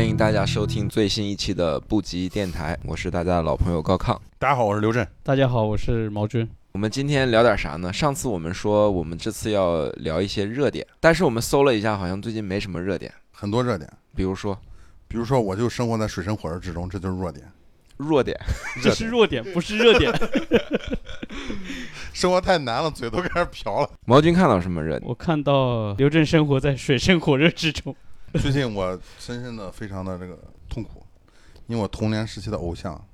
[0.00, 4.18] 欢迎大家收听最新一期的布吉电台，我是大家的老朋友高亢。
[4.38, 5.06] 大家好，我是刘震。
[5.22, 6.48] 大家好，我是毛军。
[6.72, 7.92] 我们今天聊点啥呢？
[7.92, 13.12] 上次我们说我们这次要聊一些热点，但是我们搜了一下，好像最近没什么热点。
[13.30, 13.86] 很多热点，
[14.16, 14.58] 比如说，
[15.06, 17.46] 比如说我就生活在水深火热之中，这就是弱点。
[17.98, 18.34] 弱点，
[18.82, 20.10] 这是弱点，不是热点。
[22.14, 23.90] 生活太难了，嘴都开始瓢了。
[24.06, 25.06] 毛军看到什么热点？
[25.06, 27.94] 我看到刘震生活在水深火热之中。
[28.40, 30.38] 最近我深深的、非常的这个
[30.68, 31.04] 痛苦，
[31.66, 33.04] 因为我童年时期的偶像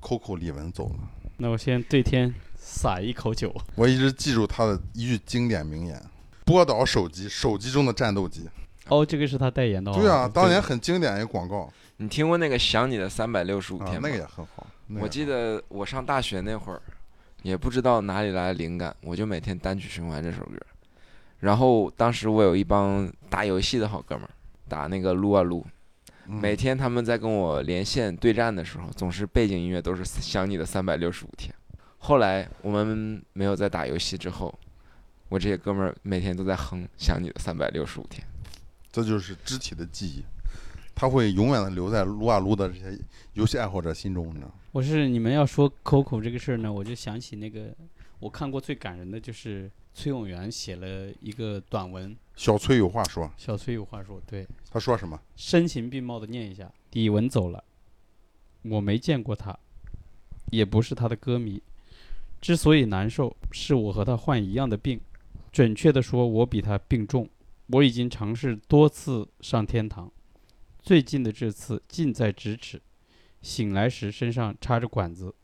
[0.00, 1.10] Coco 李玟走了。
[1.38, 3.52] 那我先对天撒一口酒。
[3.74, 6.00] 我一直记住他的一句经典名言
[6.46, 8.48] ：“波导手机，手机中的战斗机。”
[8.86, 9.92] 哦，这个是他代言的。
[9.92, 11.68] 对啊，当年很经典一个广告。
[11.96, 14.00] 你听过那个想你的三百六十五天吗？
[14.02, 14.66] 那个也很好。
[15.00, 16.80] 我记得我上大学那会儿，
[17.42, 20.56] 也不知道哪里来的灵感，我就每天单曲循环这首歌。
[21.40, 24.30] 然后当时我有一帮打游戏的好哥们儿，
[24.70, 25.66] 打那个撸啊撸，
[26.26, 31.52] 每天他们在跟我连线对战的时候，总是背景音乐都是想你的三百六十五天。
[31.98, 34.56] 后来我们没有在打游戏之后，
[35.28, 38.24] 我这些哥们儿每天都在哼想你的三百六十五天。
[38.92, 40.24] 这就是肢体的记忆。
[40.94, 42.96] 他会永远的留在撸啊撸的这些
[43.32, 47.74] 游戏爱好者心中，你知道我是你们要说 Coco 这个事儿呢，我就想起那个
[48.18, 52.16] 我看过最感人的就是崔永元写了一个短文。
[52.40, 53.30] 小崔有话说。
[53.36, 54.48] 小崔有话说，对。
[54.70, 55.20] 他说什么？
[55.36, 56.72] 声情并茂的念一下。
[56.92, 57.62] 李玟走了，
[58.62, 59.58] 我没见过他，
[60.50, 61.62] 也不是他的歌迷。
[62.40, 64.98] 之所以难受，是我和他患一样的病，
[65.52, 67.28] 准确的说，我比他病重。
[67.66, 70.10] 我已经尝试多次上天堂。
[70.80, 72.80] 最近的这次近在咫尺，
[73.42, 75.34] 醒来时身上插着管子，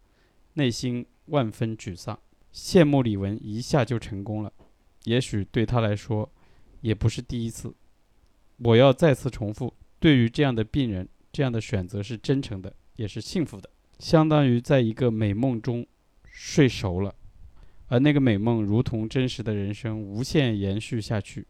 [0.54, 2.18] 内心万分沮丧，
[2.54, 4.50] 羡慕李玟一下就成功了，
[5.04, 6.32] 也许对他来说，
[6.86, 7.74] 也不是第一次。
[8.58, 13.68] 我要再次重复，对于这样的病人，这样的选择是真诚的，也是幸福的，
[13.98, 15.84] 相当于在一个美梦中
[16.30, 17.12] 睡熟了，
[17.88, 21.44] 而那个美梦如同真实的人生，无限延续下去，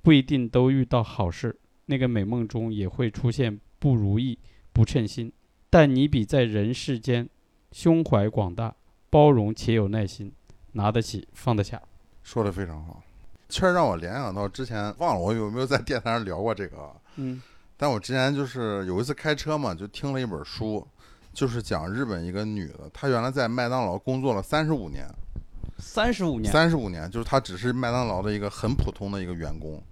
[0.00, 1.60] 不一定都遇到好事。
[1.84, 4.38] 那个美梦中也会出现不如意、
[4.72, 5.30] 不称心，
[5.68, 7.28] 但你比在人世间
[7.70, 8.74] 胸怀广大、
[9.10, 10.32] 包容且有耐心，
[10.72, 11.82] 拿得起放得下。
[12.22, 13.02] 说的非常好，
[13.50, 16.90] 确实让我联想到之前忘了我有没有在电台上聊过这个。
[17.16, 17.42] 嗯，
[17.76, 20.86] 但我之前就是有一次开车嘛，就听了一本书，
[21.34, 25.06] 就是讲日本一个女的，她原来在麦当劳工作了三十五年，
[25.78, 29.82] 三十五年，三十五年，就是她只是麦当劳的一个很普通的一个员工。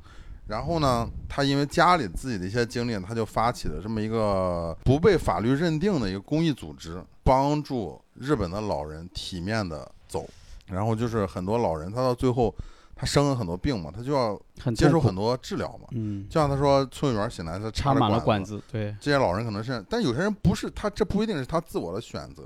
[0.46, 10.26] 然后呢，他因为家里自己的一些经历，他就发起了这么一个不被法律认定的一个公益组织，帮助日本的老人体面的走。
[10.64, 12.54] 然后就是很多老人，他到最后
[13.00, 14.36] 他生了很多病嘛，他就要
[14.74, 15.86] 接受很多治疗嘛。
[15.92, 22.42] 嗯，就像他说，村委员醒来他插满了管子，对，这些老人可能是，但有些人不是他，这不一定是他自我的选择。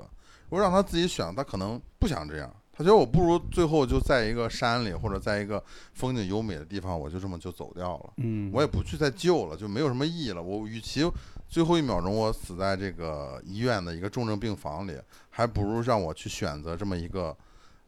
[0.49, 2.53] 如果让他自己选，他可能不想这样。
[2.75, 8.13] 他觉得我不如最后就在一个山里或者在一个风景优美的地方，我就这么就走掉了。
[8.17, 10.41] 嗯，我也不去再救了，就没有什么意义了。
[10.41, 11.07] 我与其
[11.47, 14.95] 最后一秒钟我死在这个医院的一个重症病房里，
[15.29, 17.35] 还不如让我去选择这么一个，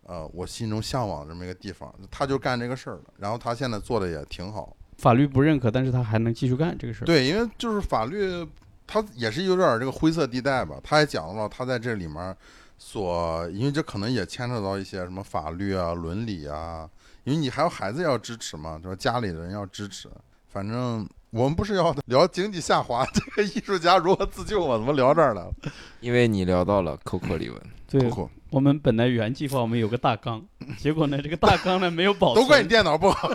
[0.06, 1.94] 呃，我心中向往的这么一个地方。
[2.10, 4.76] 他就干这个事儿了，然后他现在做的也挺好。
[4.98, 7.06] 法律不认可，但是他还能继续干这个事儿。
[7.06, 8.48] 对，因为就是法律，
[8.88, 10.80] 他也是有点这个灰色地带吧。
[10.84, 12.36] 他也讲了，他在这里面。
[12.78, 16.86] 所，因为这可能也牵扯到一些什么法律啊、伦理啊，
[17.24, 18.96] 因为你还有孩子要支持嘛，对吧？
[19.00, 20.10] 家里的人要支持。
[20.50, 24.76] 反正我们不是要聊经济下滑，这个艺术家如何自救吗？
[24.78, 25.50] 怎么聊这儿了？
[26.02, 27.56] 因为你聊到了 Coco 李玟。
[27.88, 28.12] 对，
[28.56, 30.42] 我们本来原计划我们有个大纲，
[30.80, 32.42] 结果呢，这个大纲呢没有保存。
[32.42, 33.30] 都怪你电脑不好，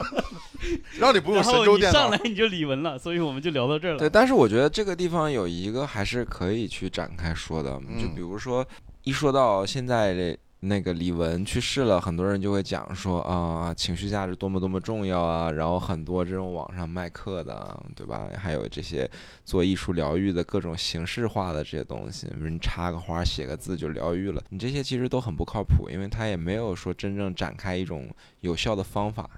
[0.98, 1.98] 让你不用神州电脑。
[1.98, 3.98] 上来你就李文了，所以我们就聊到这儿了。
[3.98, 8.66] 对，但是我觉得这个地方有一个还是可以去展开说的，就比如说。
[9.04, 18.28] 一说到现在那个李玟去世了，很多人就会讲说啊，情绪价值多么多么重要啊，然后很多这种网上卖课的，对吧？
[18.36, 19.10] 还有这些
[19.42, 29.30] 做艺术疗愈的各种形式化的这些东西，你插个花、写个字就疗愈了，你这些其实都很不靠谱，因为他也没有说真正展开一种有效的方法，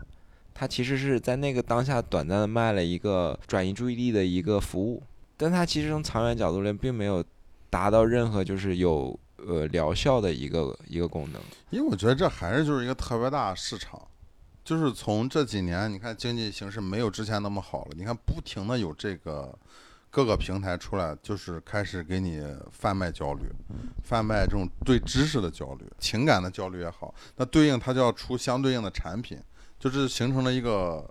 [0.53, 5.01] 他其实是在那个当下短暂的卖了一个转移注意力的一个服务，
[5.37, 7.25] 但他其实从长远角度来并没有
[7.71, 9.17] 达到任何就是有。
[9.47, 11.41] 呃，疗效的一个一个功能，
[11.71, 14.01] 因为我觉得这还是就是一个特别大的市场，
[14.65, 19.53] 就是从这几年，你看经济形势没有之前那么好了，你看不停的有这个
[20.11, 22.41] 各个平台出来，就是开始给你
[22.71, 23.51] 贩卖焦虑，
[24.05, 29.39] 贩卖这种对知识的焦虑、情感的焦虑也好，那对应它就要出相对应的产品，
[29.79, 31.05] 就是形成了一个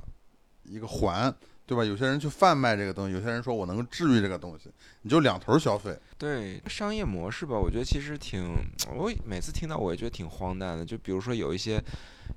[0.63, 1.35] 一个环。
[1.71, 1.85] 对吧？
[1.85, 4.69] 有些人去贩卖这个东西，有些人说我能够治愈这个东西，
[5.03, 5.97] 你就两头消费。
[6.17, 8.53] 对商业模式吧，我觉得其实挺，
[8.93, 10.85] 我每次听到我也觉得挺荒诞的。
[10.85, 11.81] 就比如说有一些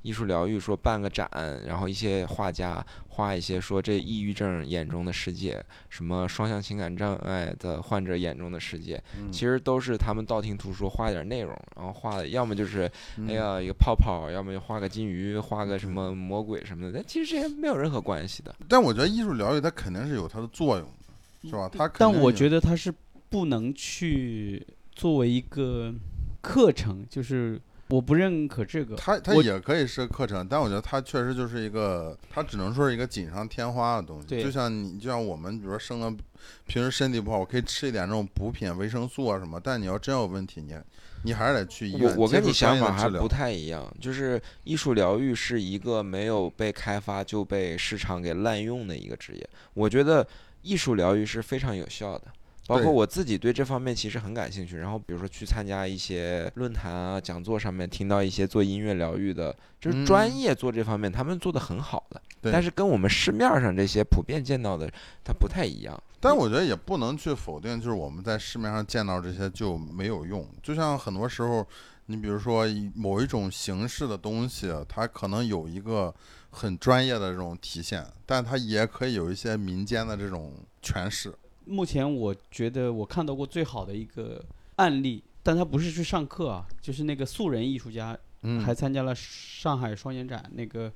[0.02, 1.28] 艺术疗愈，说办个展，
[1.66, 18.54] 然后一些画家画一些说这抑郁症眼中的世界，什么双向情感障碍的患者眼中的世界，嗯其实都是他们道听途说画点内容，然后画的要么就是嗯哎呀一个泡泡，要么就画个金鱼，画个什么魔鬼什么的，但其实这些没有任何关系的。
[18.68, 20.86] 但我觉得艺术疗愈它肯定是有它的作用
[21.42, 21.70] 的，是吧？
[21.72, 22.92] 它但我觉得它是
[23.30, 24.64] 不能去
[24.94, 25.92] 作为一个
[26.40, 28.96] 课程，就是我不认可这个。
[28.96, 34.42] 它它也可以是课程，但我觉得它确实就是一个，它只能说是一个锦上添花的东西。
[34.42, 36.14] 就像你，就像我们，比如说生了，
[36.66, 39.60] 平时身体不好，我可以吃一点这种补品、维生素啊什么。
[39.62, 40.74] 但你要真有问题，你
[41.22, 49.48] 你还是得去医院我我跟你接受专想业的治疗法还不太一样，就是艺术疗愈是一个没有被开发就被市场给滥用的一个职业。
[49.72, 50.26] 我觉得
[50.62, 52.26] 艺术疗愈是非常有效的，
[52.66, 54.78] 包括我自己对这方面其实很感兴趣。
[54.78, 64.90] 然后比如说去参加一些论坛啊、讲座上面，听到一些做音乐疗愈的，就是专嗯业做这方面，他们做的很好的，但是跟我们市面上这些普遍见到的
[65.22, 66.02] 它不太一样。
[66.20, 70.48] 但我觉得也不能去否定，就是我们在市面上见到这些就没有用。
[70.62, 71.66] 就像很多时候，
[72.06, 72.64] 你比如说
[72.94, 76.14] 某一种形式的东西，它可能有一个
[76.48, 81.34] 很专业的这种体现，但它也可以有一些民间的这种诠释。
[81.66, 84.44] 目前我觉得我看到过最好的一个
[84.76, 90.92] 案例，但他不是去上课啊，就是那个素人艺术家，嗯，还参加了上海双年展，那个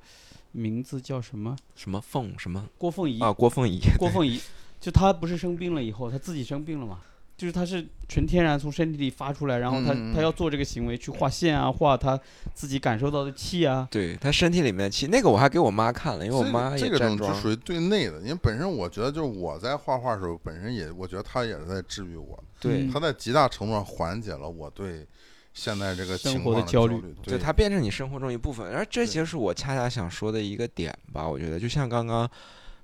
[0.51, 1.55] 名字叫什么？
[1.75, 3.19] 什么凤什么郭凤仪。
[3.19, 3.31] 啊？
[3.31, 4.39] 郭凤仪，郭凤仪，
[4.79, 6.99] 就他不是生病了以后，他自己生病了嘛？
[7.39, 12.19] 就是它是纯天然从身体里发出来，然后他、嗯嗯嗯他要做这个行为去画线啊，画他
[12.53, 13.87] 自己感受到的气啊。
[13.89, 17.33] 对他身体里面的气，那个我还给我妈看了，因为我这妈这个也站桩种就。
[17.39, 25.07] 属于对内的，因为本身我觉得就是我在画画的时候，本身也我觉得他也是在治愈我，对嗯他在极大程度上缓解了我对
[25.53, 27.15] 现在这个生情况的活的焦虑虑。
[27.23, 31.27] 对，它变成你生活中一部分，而这就是我恰恰想说的一个点吧。
[31.27, 32.29] 我觉得，就像刚刚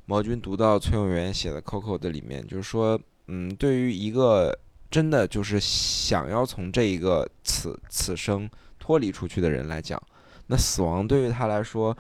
[0.06, 4.58] 毛军读到崔永元写的《Coco》的里面，就是说，嗯，对于一个
[4.92, 8.50] 真的就是想要从这一个此此生
[8.80, 10.02] 脱离出去的人来讲，
[10.48, 11.96] 那死亡对于他来说，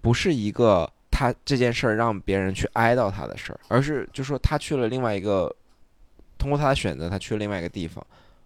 [0.00, 5.54] 不是一个他这件事儿让别人去哀悼他的事儿，而是就说他去了另外一个，
[6.38, 8.04] 通过他的选择，他去了另外一个地方。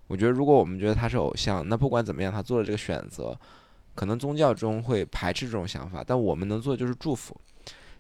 [0.08, 3.36] 我觉得，如果我们觉得他是偶像，那不管怎么样，他做了这个选择，
[3.94, 7.36] 可能宗教中会排斥这种想法，但我们能做的就是祝福。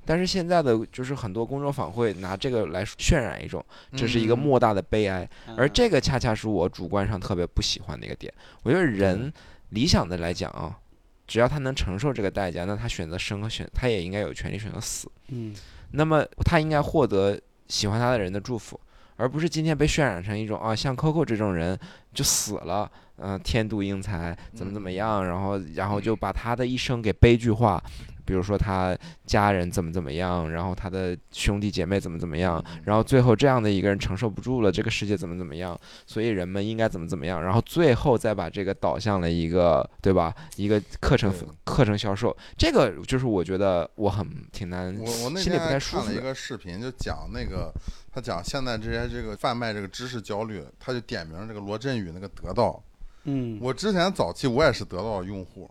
[0.06, 3.62] 但是现在的就是很多公众坊会拿这个来渲染一种，
[3.96, 8.32] 这是一个嗯莫大的悲哀，而嗯这个恰恰是我主观上特别不喜欢的一个点。
[8.62, 9.32] 我觉得人
[9.70, 10.78] 理想的来讲啊，
[11.26, 15.10] 只要他能承受这个代价，那他选择生和选，他也应该有权利选择死。
[15.28, 15.54] 嗯，
[15.90, 18.78] 那么他应该获得喜欢他的人的祝福，
[19.16, 21.76] 而不是今天被渲染成一种啊，像 Coco 这种人
[22.14, 27.82] 就死了，嗯、天妒英才，怎么怎么样，然后然后就把他的一生给悲剧化。
[28.26, 40.34] 比如说他家人怎么怎么样，然后他的兄弟姐妹怎么怎么样，然后最后这样的一个人承受不住了，这个世界怎么怎么样，所以人们应该怎么怎么样，然后最后再把这个导向了一个对吧？
[40.56, 41.32] 一个课程
[41.64, 45.56] 课程销售，这个就是我觉得我很挺难，我我那天。
[45.86, 47.72] 看了一个视频，就讲那个
[48.12, 52.82] 他讲现在这些这个贩卖这个知识焦虑，他就点名这个罗振宇那个得到。
[53.24, 55.70] 嗯，我之前早期我也是得到的用户，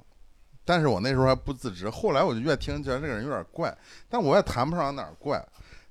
[0.65, 3.73] 但是我那时候还不自知，后来我就越听觉得这个人有点怪，
[4.09, 5.41] 但我也谈不上哪儿怪。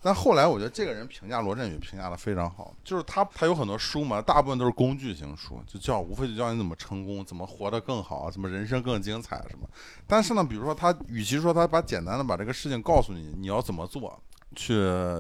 [0.02, 9.66] 但后来我觉得这个人评价罗振宇评价的非常好，就是他他有很多书嘛，大部分都是工具型书，就教无非就教你怎么成功，怎么活得更好，怎么人生更精彩什么。
[10.07, 14.23] 但是呢，比如说他与其说他把简单的把这个事情告诉你，你要怎么做
[14.54, 14.75] 去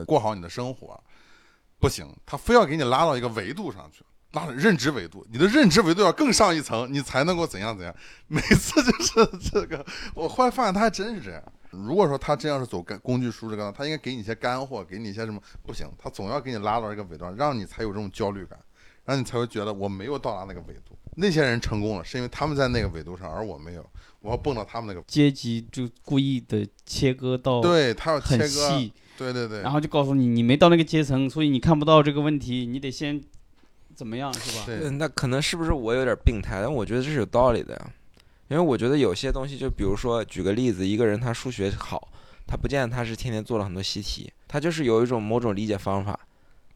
[0.06, 1.02] 过好你的生活，
[1.78, 4.04] 不行，他非要给你拉到一个维度上去。
[4.34, 7.94] 拉到认知维度，你的认知维度要更上一层，你才能够怎样怎样。
[8.28, 11.42] 每次就是 这个，我后来发现他还真是这样。
[11.70, 15.40] 如果说他真要是走干工具书这个，他应该给你一些干货，给你一些什么？
[15.64, 18.58] 不行，他总要给你拉到一个维度，让你才有这种焦虑感，
[19.04, 20.96] 让你才会觉得我没有到达那个维度。
[21.16, 23.84] 那些人成功了，是因为他们在那个维度上，而我没有，
[24.20, 25.04] 我要蹦到他们那个。
[25.06, 33.20] 阶级就故意的切割到对他要切很割，细，对对对，然后就告诉你你没到那个阶层，所以你看不到这个问题，你得先
[33.94, 34.90] 怎么样是吧？
[34.98, 36.60] 那可能是不是我有点病态？
[36.60, 37.90] 但我觉得这是有道理的呀，
[38.48, 42.08] 因为我觉得有些东西，就比如说举个例子，一个人他数学好，
[42.46, 46.18] 他不见得他是天天做了很多习题，他就是有一种某种理解方法，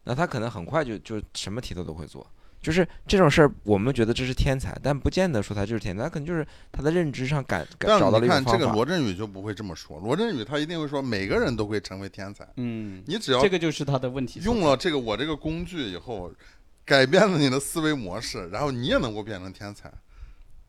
[0.05, 2.25] 那他可能很快就就什么题他都会做。
[2.61, 8.73] 就是这种事儿，我们觉得这是天才，但不见得说他就是天才，他可能就是他的认知上感感但找到了是你看这个。
[8.73, 14.41] 罗振宇就不会这么说，罗振宇他一定会说每个人都会成为天才，嗯，你只要这个就是他的问题。
[14.43, 16.29] 用了这个我这个工具以后，
[16.89, 19.91] 改变了你的思维模式， 然后你也能够变成天才。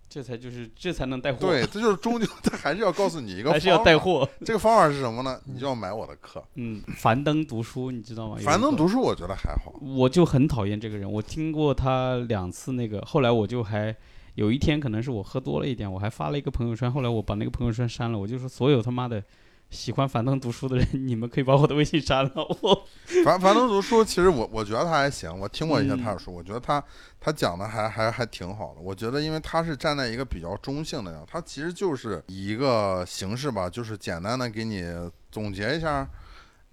[0.06, 3.96] 这才就是这才能带货，对，，这就是终究 他还是要告诉你一个，还是要带。
[3.96, 4.28] 货。
[4.44, 5.40] 这个方法是什么呢？
[5.44, 6.44] 你就要买我的课。
[6.56, 8.36] 嗯，樊登读书你知道吗？
[8.40, 13.94] 樊登读书我觉得还好，我就很讨厌这个人，我听过他两次那个，后来我就还
[14.34, 19.22] 有一天可能是我喝多了一点，我还发了一个朋友圈，后来我把那个朋友圈删了，我就说所有他妈的
[19.70, 22.86] 喜欢樊登读书的人， 你们可以把我的微信删了，我
[23.24, 26.82] 樊樊登读书 其实我我觉得他还行，我听过一些他的嗯书，我觉得他
[27.20, 28.80] 他讲的还还还挺好的。
[28.80, 34.84] 我觉得因为他是站在一个比较中性的，他其实就是以一个形式吧，就是简单的给你
[35.30, 36.08] 总结一下。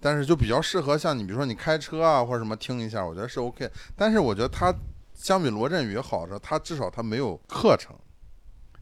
[0.00, 3.68] 但是就比较适合像你，比如说你开车啊或者什么听一下，我觉得是 OK。
[3.96, 4.72] 但是我觉得他
[5.12, 7.96] 相比罗振宇好着，他至少他没有课程。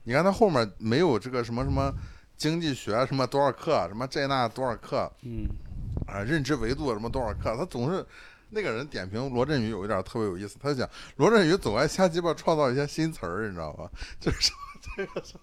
[0.05, 1.91] 你看他后面没有这个什么什么
[2.37, 5.47] 经济学什么多少课，什么这那多少课，嗯，
[6.07, 8.05] 啊，认知维度什么多少课，他总是
[8.51, 13.91] 那个人点评罗振宇有一点特别有意思，他就讲罗振宇总爱瞎鸡巴创造一些新词儿，你知道吧？
[14.21, 14.57] 就是说
[14.97, 15.41] 这个说，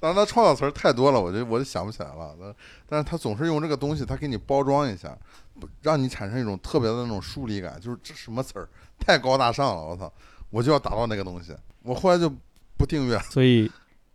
[0.00, 2.36] 当然他创造词儿太多了，我就我就想不起来了。
[2.40, 2.54] 但
[2.88, 5.16] 但是他总是用这个东西，他给你包装一下，
[5.60, 10.12] 不让你产生一种特别的那种疏离感，就是这什么词儿太高大上了，我操，
[10.50, 11.54] 我就要达到那个东西。
[11.82, 12.32] 我后来就
[12.76, 13.70] 不订阅，所以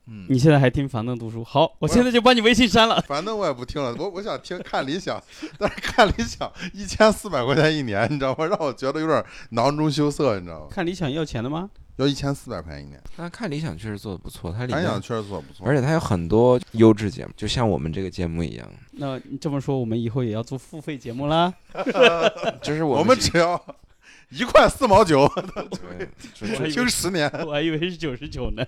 [0.10, 1.44] 嗯，你现在还听樊登读书？
[1.44, 3.00] 好，我现在就把你微信删了。
[3.08, 5.22] 樊登我也不听了，我我想听看理想，
[5.60, 8.46] 但是看理想一千四百块钱一年，你知道吗？
[8.46, 10.68] 让我觉得有点囊中羞涩，你知道吗？
[10.72, 11.70] 看理想要钱的吗？
[11.98, 15.68] 要一千四百块钱一年，但看理想确实做的不错，它理想确实做的不错。
[15.68, 21.54] 而且它有很多优质节目，就像我们这个节目一样，那你这么说，我们以后也要做付费节目啦？
[22.64, 23.62] 就是我们们只要
[24.30, 25.28] 一块四毛九，
[26.40, 28.66] 对，听十年，我还以为是九十九呢，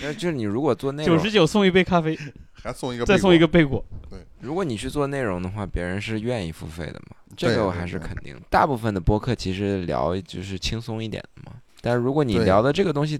[0.00, 2.16] 就就是你如果做内容九十，九送一杯咖啡，
[2.52, 3.46] 还送一个，再送一个。
[3.46, 3.84] 贝果。
[4.10, 8.42] 对如果你去做内容的话，别人是愿意付费的嘛，这个我还是肯定的。
[8.50, 13.18] 大部分的播客其实聊就是轻松一点的嘛，但是如果你聊的这个东西，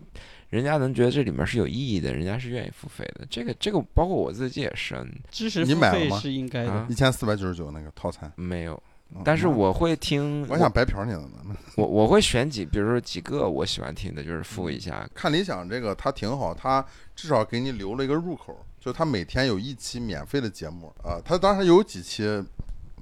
[0.51, 3.27] 人家能觉得这里面是有意义的，人家是愿意付费的。
[3.29, 4.95] 这个这个包括我自己也是，
[5.31, 6.71] 知识付费你买了吗是应该的。
[6.71, 8.81] 啊一千四百九十九那个套餐，没有。
[9.15, 11.57] 嗯但是我会听，我想白嫖你了呢。
[11.77, 15.09] 我我会选几，比如说几个我喜欢听的，就是复一下。
[15.15, 16.85] 看理想这个它挺好，它
[17.17, 22.45] 至少给你留了一个入口，就它每天有一期免费的节目啊，它当然有几期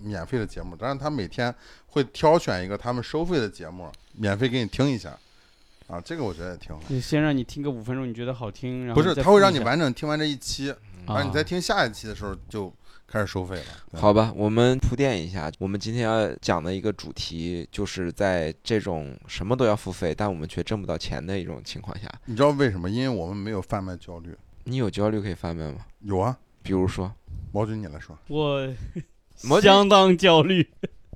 [0.01, 1.53] 免费的节目，但是它每天
[1.89, 5.19] 会挑选一个他们收费的节目，免费给你听一下，
[5.89, 6.81] 啊，这个我觉得也挺好。
[6.89, 10.67] 就先让你听个五分钟，你觉得好听，然后不是，再它会让你完整听完这一期，
[11.05, 12.73] 然后你啊再听下一期的时候就
[13.17, 13.65] 开始收费了。
[13.95, 22.91] 好吧，我们铺垫一下，我们今天要讲的一个主题，就是在这种什么都要付费，但我们却挣不到钱的一种情况下，你知道为什么？
[22.91, 24.37] 因为我们没有贩卖焦虑。
[24.65, 25.79] 你有焦虑可以贩卖吗？
[26.01, 27.11] 有啊，比如说，
[27.53, 28.19] 毛军你来说。
[28.29, 28.69] 我
[29.45, 30.69] 毛相当焦虑。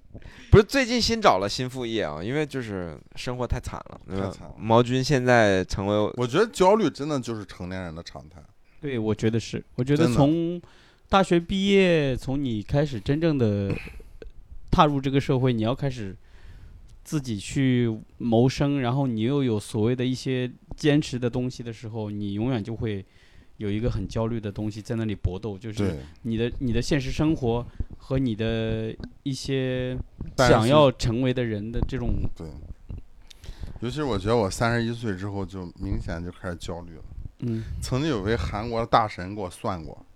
[0.50, 8.42] 不是最近新找了新副业啊，因为就是生活太惨了，对吧太惨了毛军现在成为我觉得焦虑真的就是成年人的常态。
[8.80, 9.62] 对，我觉得是。
[9.74, 10.60] 我觉得从
[11.10, 13.74] 大学毕业，从你开始真正的
[14.70, 16.16] 踏入这个社会，你要开始
[17.02, 23.04] 自己去谋生，然后你又有所谓的一些坚持的东西的时候，你永远就会
[23.56, 27.66] 有一个很焦虑的东西在那里搏斗，就是，你的你的现实生活
[27.98, 29.98] 和你的一些
[30.36, 32.46] 想要成为的人的这种对，
[33.80, 37.02] 尤其是我觉得我三十一岁之后就明显就开始焦虑了。
[37.40, 37.64] 嗯。
[37.82, 40.06] 曾经有位韩国的大神给我算过，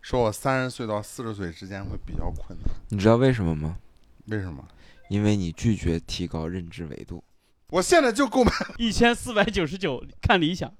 [0.00, 2.74] 说我三十岁到四十岁之间会比较困难。
[2.88, 3.78] 你知道为什么吗？
[4.26, 4.66] 为什么？
[5.08, 7.22] 因为你拒绝提高认知维度。
[7.68, 10.72] 我现在就购买， 一千四百九十九看理想，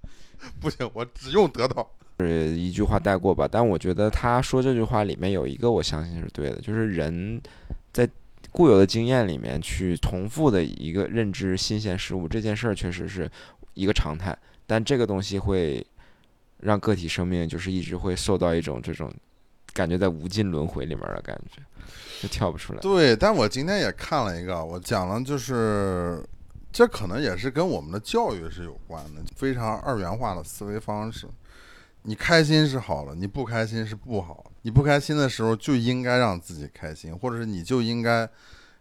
[0.60, 1.88] 不行，我只用得到。
[2.18, 7.40] 是一句话带过吧，但我觉得他说这句话里面有一个我相信是对的，就是人
[7.92, 8.08] 在
[8.50, 13.30] 固有的经验里面去重复的一个认知新鲜事物这件事儿，确实是
[13.74, 14.36] 一个常态，
[14.66, 15.84] 但这个东西会
[16.62, 19.12] 让个体生命就是一直会受到一种这种
[19.72, 21.62] 感觉在无尽轮回里面的感觉，
[22.20, 22.80] 就跳不出来。
[22.80, 26.22] 对，但我今天也看了一个，我讲了，就是
[26.72, 31.26] 这可能也是跟我们的教育是有关的，非常二元化的思维方式。
[32.02, 34.50] 你开心是好了，你不开心是不好。
[34.62, 38.28] 你不开心的时候就应该让自己开心，或者是你就应该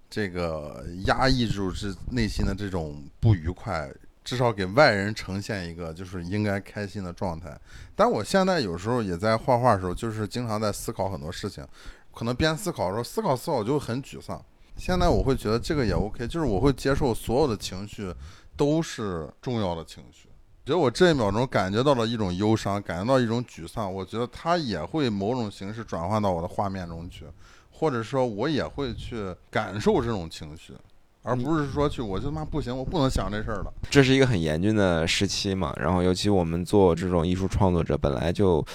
[0.10, 3.92] 这个压抑住是内心的这种不愉快，
[4.30, 7.60] 至少给外人呈现一个就是应该开心的状态。
[7.96, 11.66] 但我现在有时候也在画画的时候，就是经常在思考很多事情，
[12.14, 14.40] 可能边思考的时候思考思考就很沮丧。
[14.78, 18.14] 现在我会觉得这个也 OK，就是我会接受所有的情绪
[18.56, 20.30] 都是重要的情绪。
[20.64, 27.26] 觉得我这一秒钟感觉到了一种忧伤，感觉到一种沮丧，我觉得它也会某种形式转换到我的画面中去，
[27.72, 30.76] 或者说，我也会去感受这种情绪，
[31.24, 33.74] 而不是说去我就他妈不行，我不能想这事儿了。
[33.90, 38.66] 这是一个很严峻的时期嘛，然后尤其我们做这种艺术创作者，本来就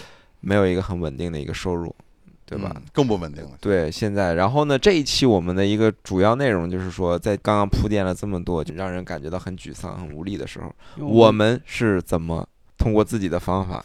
[0.41, 1.95] 没有一个很稳定的一个收入，
[2.45, 2.71] 对吧？
[2.77, 3.51] 嗯更不稳定了。
[3.61, 12.47] 对，现在，然后呢，这一期我们的一个主要内容就是说，在刚刚铺垫了这么多，就让人感觉到很沮丧、很无力的时候，我们是怎么
[12.77, 13.85] 通过自己的方法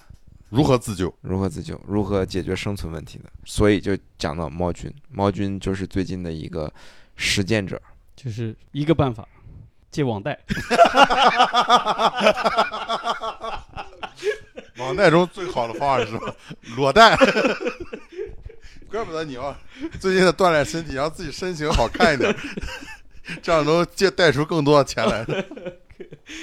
[0.49, 1.11] 如何自救？
[1.21, 3.25] 如何自救，如何解决生存问题的？
[3.45, 6.71] 所以就讲到猫君，猫君就是最近的一个
[7.15, 7.81] 实践者。
[8.21, 9.25] 就是一个办法，
[9.89, 10.38] 借网贷。
[14.77, 16.35] 网贷中最好的方法是什么？
[16.75, 17.15] 裸贷。
[18.91, 19.55] 怪不得你要
[19.99, 22.35] 最近在锻炼身体，让自己身形好看一点，
[23.41, 25.23] 这样能借贷出更多的钱来。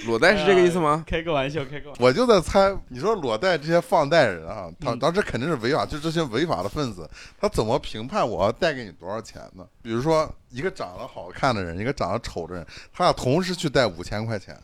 [0.07, 1.05] 裸贷是这个意思吗？
[1.09, 2.05] 开个玩笑，开个玩笑。
[2.05, 7.09] 我就在猜，你说裸贷这些放贷人啊，他嗯当时肯定是违法，就这些违法的分子，
[7.41, 9.67] 他怎么评判我要贷给你多少钱呢？
[9.83, 14.59] 比如说一个长得好看的人，一个长得丑的人，他俩同时去贷五千块钱，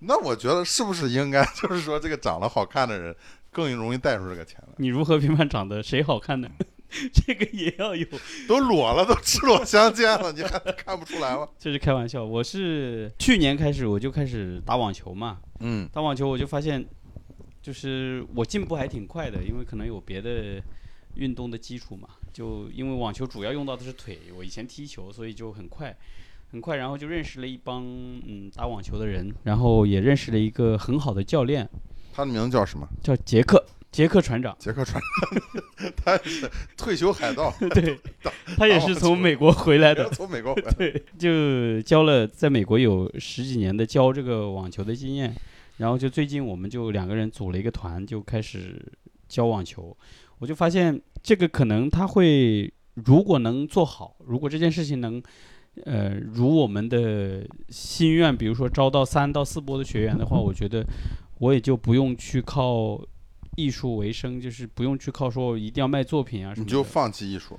[0.00, 3.14] 那我觉得是不是应该 就是说这个长得好看的人
[3.50, 4.74] 更容易贷出这个钱来？
[4.76, 6.48] 你如何评判长得谁好看呢？
[7.12, 8.06] 这个也要有，
[8.48, 11.48] 都裸了，都赤裸相见了，你还看不出来吗？
[11.58, 12.24] 这是开玩笑。
[12.24, 16.84] 我是去年开始我就开始打网球嘛，嗯打网球我就发现，
[17.62, 20.62] 就是我进步还挺快的，因为可能有别的
[21.16, 22.08] 运动的基础嘛。
[22.32, 25.96] 就因为网球主要用到的是腿，我以前踢球，所以就很快，
[26.50, 31.70] 很快，然后就认识了一帮嗯打网球的人，然后也认识了一个很好的教练，
[32.12, 32.88] 他的名字叫什么？
[33.00, 34.54] 叫杰克，杰克船长。
[34.58, 37.96] 杰克船长，他是退休海盗， 对，
[38.56, 40.10] 他也是从美国回来的。
[40.10, 40.72] 从美国回来。
[40.76, 45.32] 对，就教了在美国有十几年的教这个网球的经验，
[45.76, 48.84] 然后就最近我们就两个人组了一个团，就开始
[49.28, 49.96] 教网球。
[50.40, 55.22] 我就发现这个可能他会，如果能做好，如果这件事情能，
[55.84, 60.84] 呃，如我们的心愿，比如说招到三到四波的学员的话，我觉得
[61.38, 63.00] 我也就不用去靠
[63.56, 66.68] 艺术为生，就是不用去靠说我一定要卖作品啊什么的。
[66.68, 67.58] 你就放弃艺术，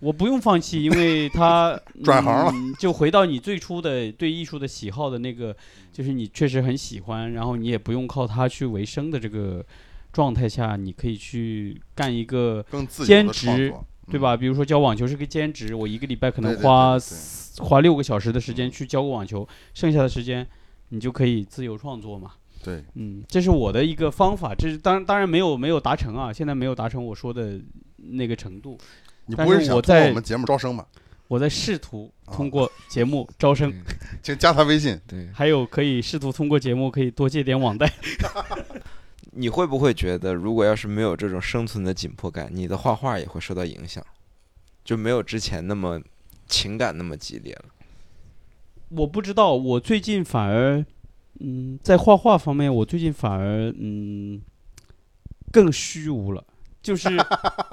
[0.00, 5.56] 我不用放弃，因为他 转行了嗯，就回到你最初的对艺术的喜好的那个，
[5.92, 9.64] 就是你确实很喜欢，然后你也不用靠它去为生的这个
[10.12, 12.64] 状态下，你可以去干一个，
[13.04, 13.72] 兼职，
[14.10, 14.36] 对吧？
[14.36, 16.96] 比如说教网球是个兼职，我一个礼拜可能花
[17.58, 20.46] 花六个小时的时间去教个网球，剩下的时间
[20.90, 22.32] 你就可以自由创作嘛。
[22.66, 27.60] 对，嗯，这是我的一个方法，这是当当然没有没有达成啊，现在没有达成我说的
[27.96, 28.76] 那个程度。
[29.26, 30.84] 你不会是我在想通过我们节目招生吧？
[31.28, 33.72] 我在试图啊通过节目招生，
[34.20, 35.00] 请 加他微信。
[35.06, 37.88] 对，还有可以试图通过节目可以多借点网贷。
[39.30, 44.04] 你会不会觉得，如果要是没有这种生存的紧迫感，你的画画也会受到影响，
[44.84, 46.00] 就没有之前那么
[46.48, 47.64] 情感那么激烈了？
[48.90, 50.86] 我不知道，我最近反而，
[51.40, 54.40] 嗯，在画画方面，我最近反而嗯
[55.52, 56.44] 更虚无了。
[56.82, 57.08] 就是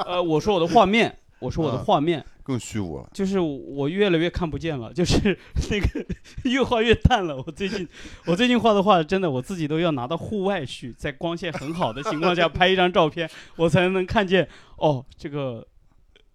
[0.06, 3.08] 呃，我说我的画面，我说我的啊画面，更虚无了。
[3.13, 5.38] 就是我越来越看不见了，就是
[5.69, 6.06] 那个
[6.49, 7.38] 越画越淡了。
[7.38, 7.88] 我最近
[8.26, 14.47] 我最近画的画，真的我自己都要拿到户外去，在光线很好的情况下拍一张照片，我才能看见
[14.78, 15.65] 哦，这个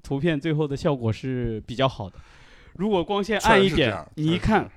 [0.05, 2.17] 图片最后的效果是比较好的。
[2.77, 4.71] 如果光线暗一点确实是这样，你一看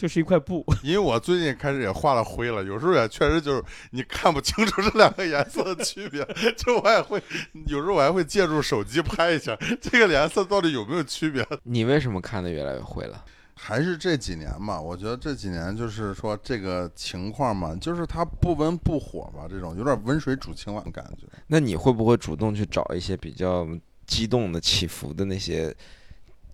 [0.00, 0.64] 就是一块布。
[0.82, 7.22] 因为我最近开始也画了灰了，有时候也确实就是你看不清楚这两个颜色的区别， 就我也会
[7.66, 11.46] 有时候我还会借助手机拍一下这个颜色到底有没有区别。
[11.64, 13.22] 你为什么看的越来越灰了？
[13.54, 21.26] 还是这几年嘛，我觉得这几年就是说这个情况嘛，就是它不温不火吧，这种有点温水煮青蛙的感觉。
[21.46, 23.68] 那你会不会主动去找一些比较
[24.06, 25.76] 激动的、起伏的那些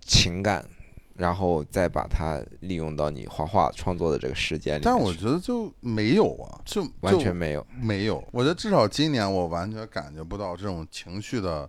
[0.00, 0.68] 情感，
[1.16, 4.82] 然后再把它利用到你画画创作的这个时间里？
[4.84, 7.66] 但我觉得就没有啊，就完全没有。
[7.80, 8.22] 没有。
[8.30, 11.68] 我觉得至少今年我完全感觉不到这种情绪的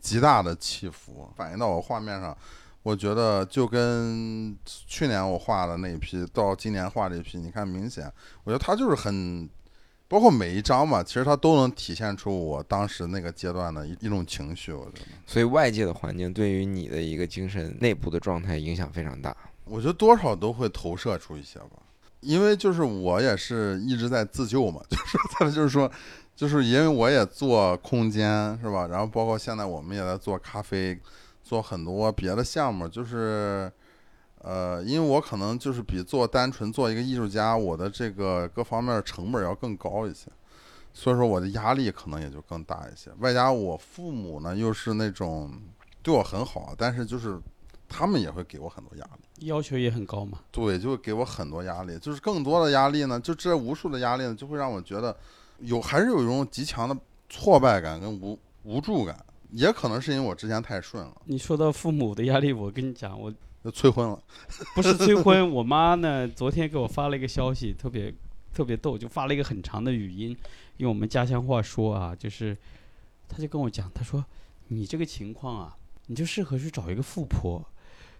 [0.00, 2.36] 极大的起伏，反映到我画面上。
[2.82, 8.04] 我觉得就跟去年我画的那一批到今年画这一批，你看明显，
[8.44, 9.50] 我觉得它就是很，
[10.08, 14.72] 包括每一张嘛，其实它都能体现出我当时那个阶段的一一种情绪。
[14.72, 19.36] 我觉得，所以外界的环境对于你的一个精神内部的状态影响非常大。
[19.64, 21.82] 我觉得多少都会投射出一些吧，
[22.20, 25.90] 因为就是我也是一直在自救嘛， 就是再就是说，
[26.36, 30.96] 就是因为我也做空间是吧，然后包括现在我们也在做咖啡，
[31.42, 33.68] 做很多别的项目，就是
[34.46, 40.30] 呃，因为我可能就是比做单纯做一个艺术家，我的这个各方面成本要更高一些，
[40.92, 43.10] 所以说我的压力可能也就更大一些。
[43.18, 45.50] 外加我父母呢又是那种
[46.00, 47.36] 对我很好，但是就是
[47.88, 50.38] 他们也会给我很多压力，要求也很高嘛。
[50.52, 55.16] 对，就会给我很多压力，就是更多的压力呢，就这无数的压力呢，就会让我觉得
[55.58, 56.96] 有还是有一种极强的
[57.28, 63.36] 挫败感跟无无助感，也可能是因为我之前太顺了，你说到父母的压力，我跟你讲，我就
[63.70, 64.18] 催婚了。
[64.74, 68.12] 不是催婚，我妈呢昨天给我发了一个消息，特别
[68.52, 70.36] 特别逗，就发了一个很长的语音，
[70.78, 72.56] 用我们家乡话说啊，就是，
[73.28, 74.24] 她就跟我讲，她说
[74.68, 75.76] 你这个情况啊，
[76.06, 77.64] 你就适合去找一个富婆。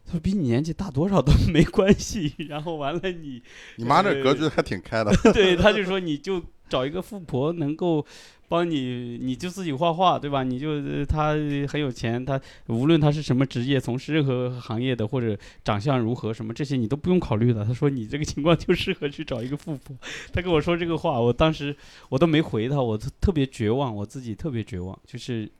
[0.04, 3.42] 她说比你年纪大多少都没关系， 然后完了你
[3.76, 8.04] 你妈这格局还挺开的， 对，她就说你就找一个富婆能够
[8.48, 10.42] 帮你，你就自己画画，对吧？
[10.42, 11.32] 你就呃他
[11.68, 17.64] 很有钱，他无论他是什么职业，从事任何行业的或者长相如何什么这些你都不用考虑的。
[17.64, 19.96] 他说你这个情况就适合去找一个富婆。
[20.32, 21.76] 他跟我说这个话，我当时
[22.08, 24.96] 我都没回他，我特特别绝望，我自己特别绝望。
[25.06, 25.50] 就是，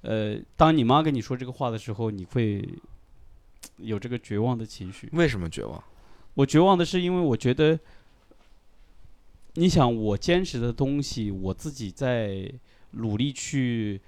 [0.00, 2.66] 呃，当你妈跟你说这个话的时候，你会
[3.76, 5.08] 有这个绝望的情绪。
[5.12, 5.82] 为什么绝望？
[6.34, 7.78] 我绝望的是，因为我觉得，
[9.54, 12.50] 你想我坚持的东西，我自己在
[12.92, 14.00] 努力去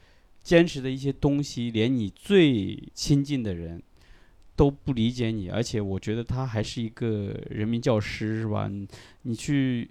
[0.42, 3.82] 坚持的一些东西，连你最亲近的人
[4.56, 8.70] 都不理解你，而且我觉得他还是一个人民教师，是吧？
[9.22, 9.90] 你去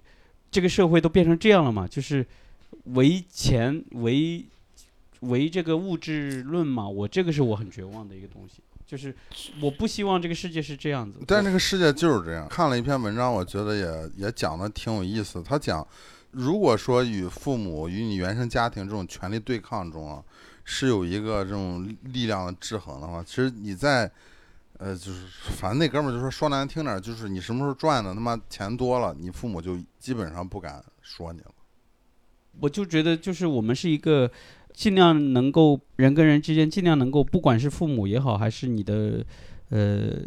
[0.50, 2.26] 这个社会都变成这样了嘛，就是
[2.86, 4.44] 唯钱唯
[5.20, 8.60] 唯这个物质论嘛，我这个是我很绝望的一个东西。
[8.86, 9.14] 就是
[9.60, 12.46] 我不希望这个世界是这样子，但这个世界就是这样。
[12.48, 15.42] 看了一篇文章，我觉得也也讲的挺有意思。
[15.42, 15.86] 他讲，
[16.32, 20.22] 如果说与父母与你原生家庭这种权力对抗中啊，
[20.64, 24.10] 是有一个这种力量的制衡的话，其实你在，
[24.78, 31.50] 呃，就是反正那哥们儿就说说难听点儿，就是你什么时候赚的他妈钱多了，你父母就基本上不敢说你了。
[32.60, 34.30] 我就觉得，就是我们是一个
[34.74, 39.24] 尽量能够人跟人之间尽量能够，不管是父母也好，还是你的
[39.70, 40.20] 呃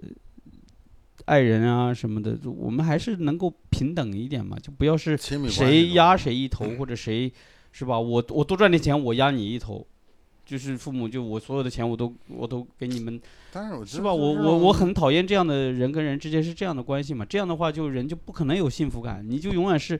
[1.25, 7.31] 爱人啊什么的，就我们还是能够平等一点嘛，就不要是谁压谁一头， 或者谁
[7.71, 7.99] 是吧？
[7.99, 9.85] 我我多赚点钱，我压你一头。
[10.45, 13.19] 就是父母，就我所有的钱我都我都给你们，
[13.51, 14.13] 但是我是吧？
[14.13, 17.25] 我我我很讨厌这样的人跟人之间是这样的关系嘛。
[17.25, 19.99] 这样的话，就人就不可能有幸福感，你就永远是，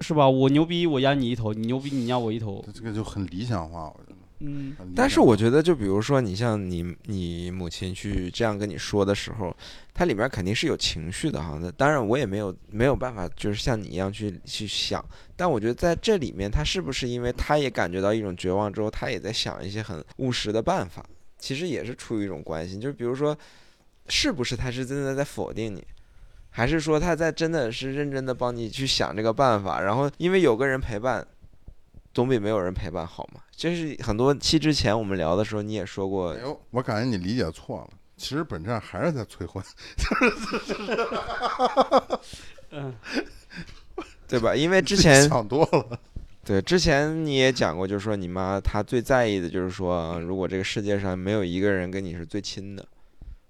[0.00, 0.28] 是吧？
[0.28, 2.64] 我牛逼，我压你一头；你牛逼，你压我一头。
[2.74, 4.16] 这个就很理想化，我觉得。
[4.42, 9.54] 嗯，但是我觉得，就比如说你像你你母亲去这样跟你说的时候，
[9.92, 11.58] 它里面肯定是有情绪的哈。
[11.60, 15.04] 那当然我也没有没有办法，就是像你一样去去想。
[15.36, 21.04] 但我觉得在这里面，他是不是因为他也感觉到一种绝望之后，他也在想一些很务实的办法？
[21.38, 23.36] 其实也是出于一种关心，就是比如说，
[24.08, 25.84] 是不是他是真的在否定你？
[26.60, 29.80] 还是说他在真的是认真的帮你去想这个办法？
[29.80, 31.26] 然后因为有个人陪伴，
[32.12, 33.40] 总比没有人陪伴好嘛。
[33.56, 37.88] 这是很多期之前我们聊的时候你也说过哎，呦，我感觉你理解错了。
[38.18, 39.64] 其实本质上还是在催婚，
[42.72, 42.94] 嗯，
[44.28, 44.54] 对吧？
[44.54, 45.98] 因为之前 想多了。
[46.44, 52.86] 对之前你也讲过，就是说你妈她最在意的就是说，如果这个世界上没有一个人跟你是最亲的，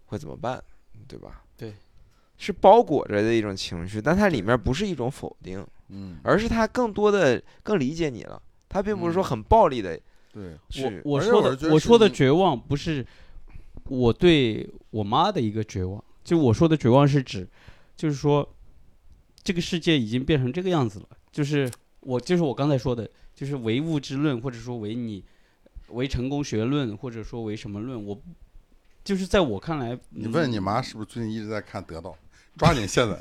[0.07, 0.63] 会怎么办？
[1.09, 1.43] 对吧？
[1.57, 1.75] 对，
[2.41, 8.41] 是包裹着的一种情绪，但它里面不是一种否定，嗯，而是他更多的更理解你了。
[8.67, 9.25] 他并不是说嗯。
[9.25, 10.01] 很暴力的
[10.33, 13.07] 对，去我我说的我说的绝望不是
[13.85, 17.47] 我对我妈的一个绝望，就我说的绝望是指，
[17.95, 18.49] 就是说
[19.43, 25.23] 这个世界已经变成这个样子了，就是我就是我刚才说的，就是唯物之论，或者说唯你
[25.89, 28.19] 唯成功学论，或者说唯什么论，我
[29.03, 32.11] 就是在我看来，你问你妈是不是最近一直在看《得到》，
[32.57, 33.19] 抓紧现在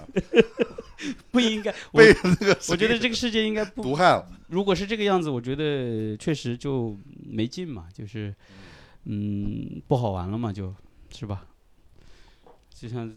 [1.32, 4.28] 不应该， 我被那个我觉得这个世界应该不毒害了。
[4.50, 8.36] 如果是这个样子，我觉得确实就没劲嘛，就是，
[9.06, 10.76] 嗯，不好玩了嘛，就
[11.12, 11.46] 是吧？
[12.74, 13.16] 就像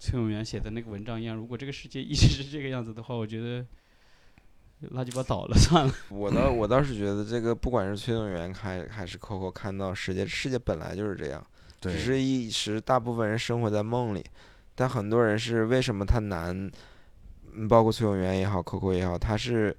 [0.00, 3.64] 崔永元写的那个文章一样，如果这个世界一直是这个样子的话，我觉得
[4.90, 5.94] 垃圾把倒了算了。
[6.10, 11.44] 我倒我倒是觉得这个不管是崔永元还还是 Coco 看到世界，世界本来就是这样，
[11.80, 14.24] 只是一时大部分人生活在梦里，
[14.74, 16.70] 但很多人是为什么他难？
[17.56, 19.76] 嗯包括崔永元也好，Coco 也好，他是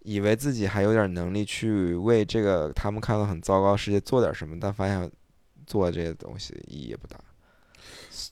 [0.00, 5.10] 以为自己还有点能力去为这个他们看到很糟糕的世界做点什么，但发现
[5.66, 7.18] 做这些东西意义也不大。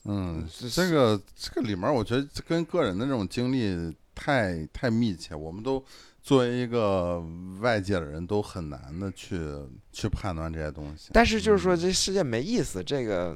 [0.05, 5.83] 嗯，这个这个里面，我觉得跟个人的这种经历太太密切，我们都
[6.21, 7.19] 作为一个
[7.61, 9.39] 外界的人都很难的去
[9.91, 11.09] 去判断这些东西。
[11.13, 13.35] 但是就是说这世界没意思，这个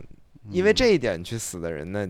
[0.52, 2.08] 因为这一点去死的人，那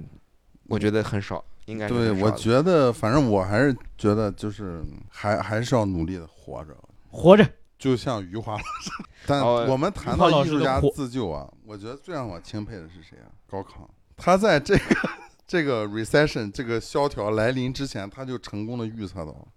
[0.71, 6.75] 我觉得很少，应该是对，我觉得反正我还是觉得就是还还是要努力的活着，
[7.09, 8.91] 活着，就像余华老师。
[9.27, 13.29] 但哦我们谈到艺术家自救啊，我觉得最让我钦佩的是谁啊？
[13.47, 14.95] 高康，他在这个
[15.45, 19.47] 这个 recession 这个萧条来临之前，他就成功的预测到了，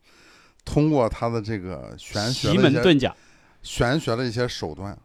[0.64, 3.14] 通过他的这个玄学奇的一些门遁甲，
[3.62, 4.98] 玄学的一些手段，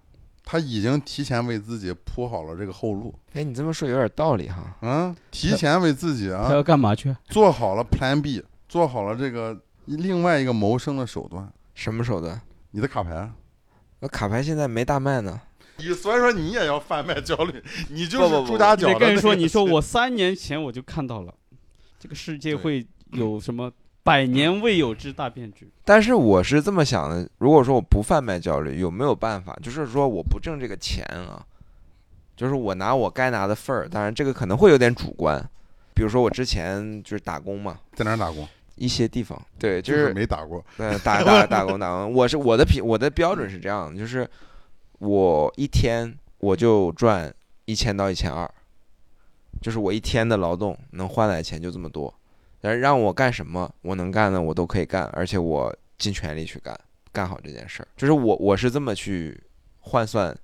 [0.52, 4.76] 他已经提前为自己铺好了这个后路，哎，你这么说有点道理哈。
[4.82, 7.16] 嗯，提前为自己啊他要干嘛去？
[7.26, 11.48] 做好了 Plan B，做好了这个另外一个谋生的手段。
[11.76, 12.42] 什么手段？
[12.72, 13.32] 你的卡牌，啊
[14.00, 15.40] 我卡牌现在没大卖呢。
[15.78, 21.34] 你所以说你也要贩卖焦虑， 你就是朱家你角的那得跟人说，你说 我三年前我就看到了，
[22.00, 23.72] 这个世界会有什么
[24.10, 25.70] 百年未有之大变局。
[25.86, 29.56] 但是我是这么想的，如果说我不贩卖焦虑，有没有办法？
[29.62, 31.46] 就是说我不挣这个钱啊，
[32.36, 33.88] 就是我拿我该拿的份儿。
[33.88, 35.40] 当然这个可能会有点主观，
[35.94, 38.48] 比如说我之前就是打工嘛，在哪儿打工？
[38.78, 40.66] 一些地方对，就就是是没打过。
[40.78, 42.12] 呃打打打工打工。
[42.12, 44.28] 我是我的评我的标准是这样的，就是
[44.98, 47.32] 我一天我就赚
[47.66, 48.50] 一千到一千二，
[49.62, 52.12] 就是我一天的劳动能换来钱就这么多。
[52.62, 56.78] 然后让我干什么，我能干的我都可以干，而且我尽全力去干，
[57.12, 57.88] 干好这件事儿。
[57.96, 59.42] 就是我我是这么去
[59.80, 60.36] 换算，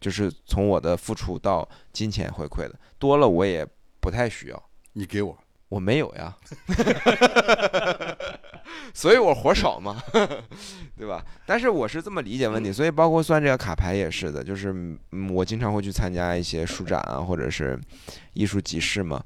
[0.00, 3.66] 就是从我的付出到金钱回馈的，多了我也
[4.00, 4.62] 不太需要。
[4.92, 5.36] 你给我，
[5.68, 6.36] 我没有呀，
[8.94, 10.00] 所以我活少嘛，
[10.96, 11.24] 对吧？
[11.44, 14.72] 但是我是这么理解问题，所以包括算这个卡牌也是的，就是
[15.10, 17.76] 嗯我经常会去参加一些书展啊，或者是
[18.34, 19.20] 艺术集市嘛。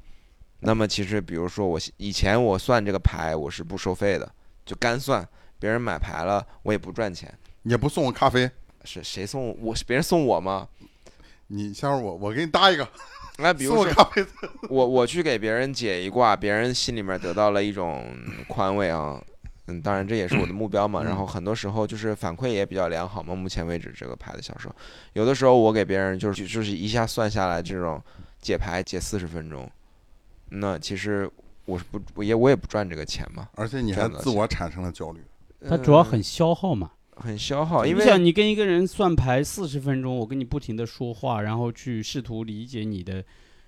[0.61, 4.29] 那么其实比如说我以前我算这个牌我是不收费的，
[4.65, 8.49] 就干算，别人买牌了我也不赚钱，也不送我咖啡，
[8.83, 9.55] 是谁送我？
[9.61, 10.67] 我别人送我吗？
[11.47, 12.87] 你先让我，我给你搭一个，
[13.39, 13.85] 那比如说
[14.69, 14.69] 我。
[14.69, 18.05] 我我去给别人解一卦，别人心里面得到了一种
[18.47, 19.19] 宽慰啊，
[19.67, 21.01] 嗯，当然这也是我的目标嘛。
[21.01, 23.33] 嗯然后很多时候就是反馈也比较良好嘛。
[23.33, 24.69] 目前为止这个牌的销售，
[25.13, 27.99] 有的时候我给别人就是就是一下算下来，这种
[28.39, 29.67] 解牌解四十分钟，
[30.49, 31.29] 那其实
[31.65, 33.47] 我是不我也我也不赚这个钱嘛。
[33.55, 35.21] 而且你还自我产生了焦虑。
[35.67, 36.91] 它主要呃很消耗嘛。
[37.21, 43.21] 很消耗，因为想，为你跟一个人算牌四十分钟，我跟你不停的说话，然后去试图理解你的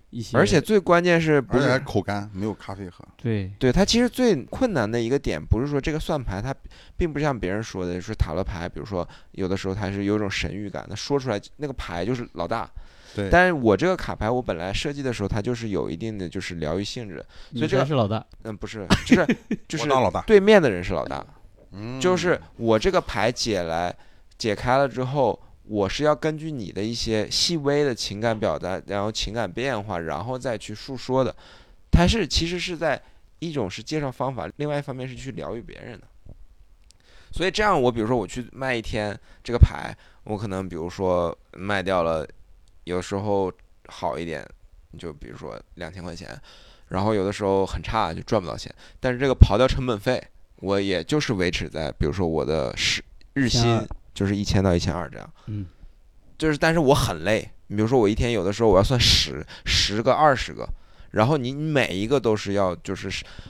[0.09, 3.05] 一些，而且最关键是不而且还是口干，没有咖啡喝。
[3.17, 6.55] 对对它其实最困难的一个点，不是说这个算牌，它
[6.95, 12.71] 并不像别人说的，说塔罗牌，比如说有的时候它是有一种神谕感，它说出来那个牌就是老大。
[13.15, 18.25] 对，但是我这个卡牌，我本来设计的时候，它就是有一定的就是疗愈性质所以这个是老大。
[18.43, 20.21] 嗯，不是， 就是就是老大。
[20.21, 21.25] 对面的人是老大，
[21.71, 23.93] 嗯，就是我这个牌解来
[24.37, 31.35] 解开了之后，我是要根据你的一些细微的情感表达，然后情感变化，然后再去述说的。
[31.91, 33.01] 它是其实是在
[33.39, 36.07] 一种是介绍方法，另外一方面是去疗愈别人的。
[37.33, 39.95] 所以这样，我比如说我去卖一天这个牌，
[40.25, 42.27] 我可能比如说卖掉了，
[42.83, 43.51] 有时候
[43.87, 44.47] 好一点，
[44.97, 46.39] 就比如说两千块钱，
[46.89, 48.73] 然后有的时候很差就赚不到钱。
[48.99, 50.21] 但是这个刨掉成本费，
[50.57, 55.33] 我也就是维持在比如说我的时日薪1200就是一千到一千二这样。
[55.47, 55.65] 嗯，
[56.37, 60.67] 就是但是我很累，你比如说我一天有的时候我要算十十个二十个，
[61.11, 63.09] 然后你你每一个都是要就是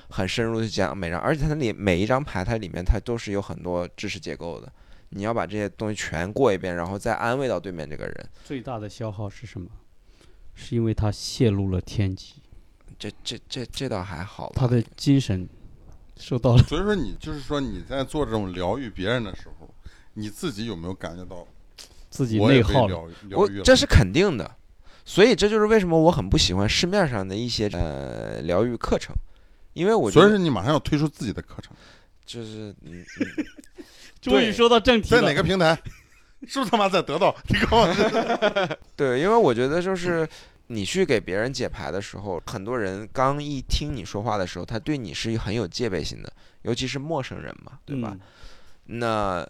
[0.09, 4.71] 很深入的讲每张，而且它里每一张牌它里面它都是有很多知识结构的，
[5.11, 8.29] 你要把这些东西全过一遍，然后再安慰到对面这个人。
[8.43, 9.67] 最大的消耗是什么？
[10.53, 12.35] 是因为他泄露了天机，
[12.99, 14.55] 这这这这倒还好吧？
[14.57, 15.47] 他的精神
[16.17, 16.63] 受到了。
[16.63, 19.73] 所以说你就是说你在做这种疗愈别人的时候，
[20.13, 21.47] 你自己有没有感觉到
[22.09, 22.85] 自己内耗？
[23.31, 24.55] 我这是肯定的，
[25.05, 29.15] 所以这就是为什么我很不喜欢市面上的一些呃疗愈课程，
[29.73, 31.73] 因为我觉得所以说你马上要推出自己的课程，
[32.25, 33.03] 就是嗯
[34.21, 35.21] 终于说到正题在。
[35.21, 35.77] 哪个平台？
[36.47, 37.35] 是不是他妈在得到？
[37.49, 40.27] 你告诉我，对，因为我觉得就是
[40.67, 46.31] 你去给别人解牌的时候，很多人刚一听你说话的时候，他对你是很有戒备心的，
[46.63, 48.11] 尤其是陌生人嘛，对吧？
[48.13, 48.19] 嗯
[48.85, 49.47] 那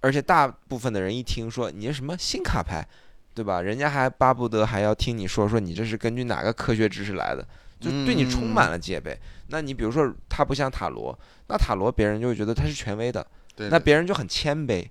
[0.00, 2.86] 而且大部分的人一听说你是什么新卡牌，
[3.34, 3.60] 对吧？
[3.60, 7.46] 人家还巴不得还要听你说说你这是根据哪个科学知识来的，
[7.80, 9.18] 就对你充满了戒备。
[9.48, 11.18] 那你比如说，他不像塔罗，
[11.48, 14.88] 那塔罗别人就会觉得他是权威的，对那别人就很谦卑，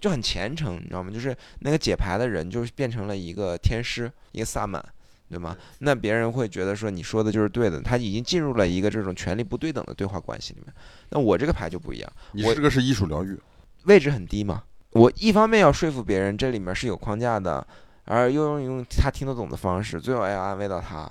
[0.00, 1.10] 就很虔诚，你知道吗？
[1.10, 4.84] 就是那个解牌的人，就是变成了一个天师，一个萨满，
[5.28, 5.56] 对吗？
[5.80, 10.72] 那别人会觉得说你说的就是对的，他已经进入了一个这种权力不对等的对话关系里面。
[11.10, 13.38] 那我这个牌就不一样，我你这个是艺术疗愈，
[13.84, 14.62] 位置很低嘛。
[14.90, 17.66] 我一方面要说服别人这里面是有框架的，
[18.04, 21.10] 而又用用他听得懂的方式，最后要安慰到他，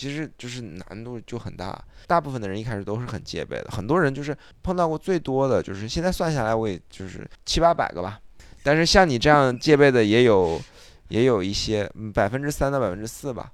[0.00, 1.78] 其实就是难度就很大。
[2.06, 8.18] 大部分的人一开始都是很戒备的，很多人就是碰到过最多的就是现在算下来，我也就是七八百个吧。
[8.62, 10.58] 但是像你这样戒备的也有，
[11.08, 13.52] 也有一些百分之三到百分之四吧。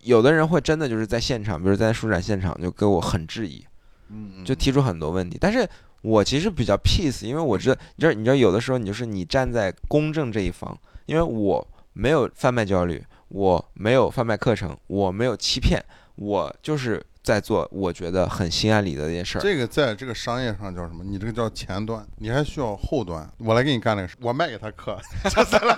[0.00, 3.62] 有的人会真的就是在现场，比如在书展现场就给我很质疑，
[4.08, 5.36] 嗯，就提出很多问题。
[5.38, 5.68] 但是
[6.00, 10.74] 我其实比较 peace，因为我知道，你知道，你知道，有的时候你就是你站在公正这一方，
[11.04, 15.82] 因为我没有贩卖焦虑，我没有贩卖课程，我没有欺骗，
[16.16, 19.40] 我就是在做我觉得很心安理得的一件事儿。
[19.40, 21.02] 这个在这个商业上叫什么？
[21.02, 23.26] 你这个叫前端，你还需要后端。
[23.38, 24.98] 我来给你干那个事，我卖给他课，
[25.30, 25.76] 这咱俩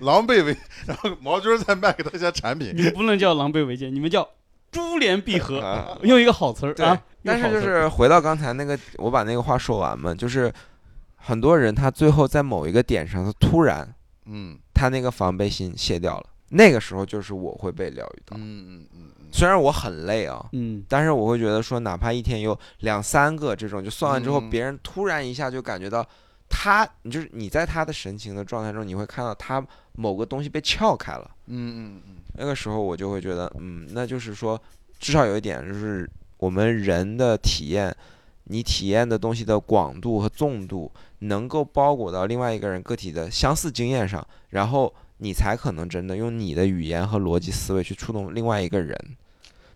[0.00, 2.72] 狼狈为，然后毛军再卖给他一些产品。
[2.76, 4.28] 你不能叫狼狈为奸，你们叫
[4.72, 7.00] 珠联璧合，啊用一个好词儿对啊。
[7.22, 10.52] 但是就是回到刚才那个，我把那个话说完嘛，就是
[11.14, 13.88] 很多人他最后在某一个点上，他突然
[14.26, 14.58] 嗯。
[14.74, 18.36] 他那个防备心卸掉了，那个时候就是我会被疗愈到。
[18.36, 24.50] 嗯嗯嗯嗯，虽然我很累啊，嗯，但是我会觉得说，哪怕一天有两三个这种，就算完之后，嗯。
[24.50, 26.04] 别人突然一下就感觉到
[26.48, 31.30] 他，你就是你在他的神情的状态中，你会看到他某个东西被撬开了。
[31.46, 34.60] 嗯嗯嗯，那个时候我就会觉得，嗯，那就是说，
[34.98, 37.94] 至少有一点就是我们人的体验，
[38.44, 48.98] 你体验的东西的广度和纵度，能够包裹到另外一个人个体的相似经验上，然后你才可能真的用你的语言和逻辑思维去触动另外一个人。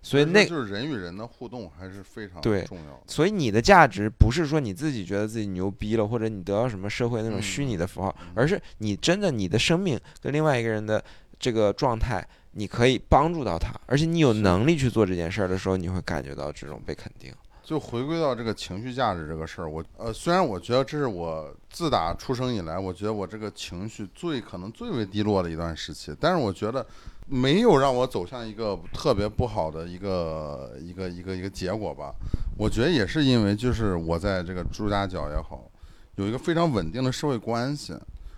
[0.03, 3.01] 所以说那就是人与人的互动还是非常对重要的。
[3.09, 11.03] 所以你的价值不是说你自己觉得自己牛逼了，或者你得到什么社会那种虚拟的符号，嗯而是你真的你的生命跟另外一个人的
[11.41, 17.33] 这个状态，你可以帮助到他，而且你有能力去做这件事儿的时候，你会感觉到这种被肯定。
[17.67, 26.87] 就回归到这个情绪价值这个事儿，我呃，虽然我觉得这是我自打出生以来，我觉得我这个情绪最可能最为低落的一段时期，但是我觉得
[27.27, 32.15] 没有让我走向一个特别不好的一个一个一个一个结果吧。
[32.57, 35.69] 我觉得也是因为就是我在这个朱家角也好，
[36.15, 37.93] 有一个非常稳定的社会关系。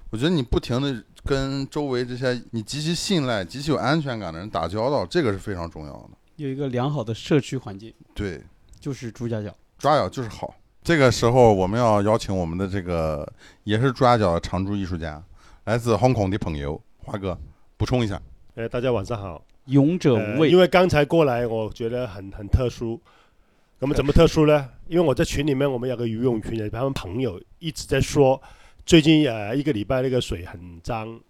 [0.08, 6.10] 我觉得你不停的跟周围这些你极其信赖、极其有安全感的人打交道，这个是非常重要的。
[6.36, 8.42] 有一个良好的社区环境，对，
[8.80, 9.54] 就是朱家角。
[9.78, 10.54] 抓咬就是好。
[10.82, 13.30] 这个时候，我们要邀请我们的这个
[13.64, 15.22] 也是抓脚的常驻艺术家，
[15.64, 17.38] 来自 Hong Kong 的朋友华哥，
[17.76, 18.20] 补充一下。
[18.54, 19.44] 哎，大家晚上好。
[19.66, 22.98] 勇者无呃，畏因，为刚才过来，我觉得很很特殊。
[23.80, 24.68] 那么怎么特殊呢？
[24.86, 28.40] 因为我在群里面，我们有个游泳群，他们朋友一直在说，
[28.86, 31.20] 最近呃一个礼拜那个水很脏，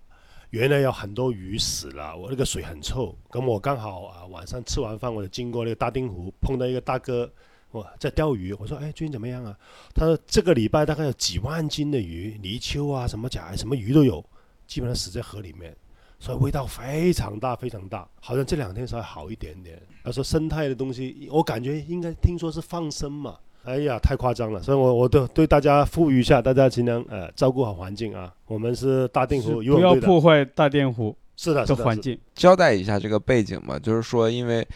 [0.51, 3.15] 原来有很多鱼死了，我那个水很臭。
[3.31, 7.31] 咁我刚好啊晚上吃完饭，我就经过那个大丁湖，碰到一个大哥，
[7.71, 9.57] 我在钓鱼，我说哎最近怎么样啊？
[9.95, 14.25] 他说这个礼拜大概有几万斤的鱼，泥鳅啊什么甲什么鱼都有，
[14.67, 15.77] 基本上死在河里面。
[16.21, 18.09] 所以味道非常大，非常大。
[18.21, 19.81] 好像这两天稍微好一点点。
[20.03, 23.39] 他说生态的东西，我感觉应该听说是放生嘛。
[23.65, 24.63] 哎呀，太夸张了！
[24.63, 28.33] 所以我我都对大家呼吁一下，大家尽量呃照顾好环境啊。
[28.47, 32.19] 我们是大定湖游不要队的，破坏大淀湖是的，是的，是的的环境。
[32.35, 34.67] 交代一下这个背景嘛，就是说，因为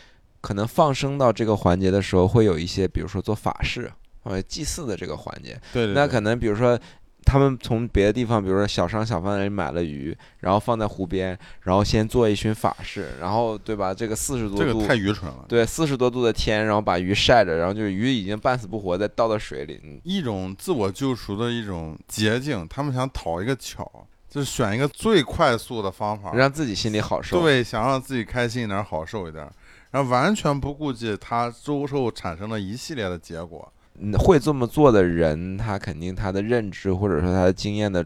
[0.40, 3.90] 可能放生到这个环节的时候，会有一些，比如说做法事
[4.23, 6.79] 或者祭祀的这个环节，对对那可能比如说。
[7.24, 13.94] 他们从别的地方，比如说小商小贩那里买了鱼，然后放在湖边，然后先做一群法事，然后对吧？
[13.94, 15.44] 这个四十多度，这个太愚蠢了。
[15.48, 19.80] 对，四十多度的天，然后把鱼晒着，然后就是鱼已经半死不活，再倒到水里。
[19.85, 23.88] 嗯一种自我救赎的一种捷径，他们想讨一个巧，
[24.28, 29.48] 就是选一个最快速的方法，让自己心里好受。，对，想让自己开心一点，好受一点，
[29.90, 33.72] 然后完全不顾及他周后产生的一系列的结果。
[34.03, 38.05] 嗯会这么做的人，他肯定他的认知或者说他的经验的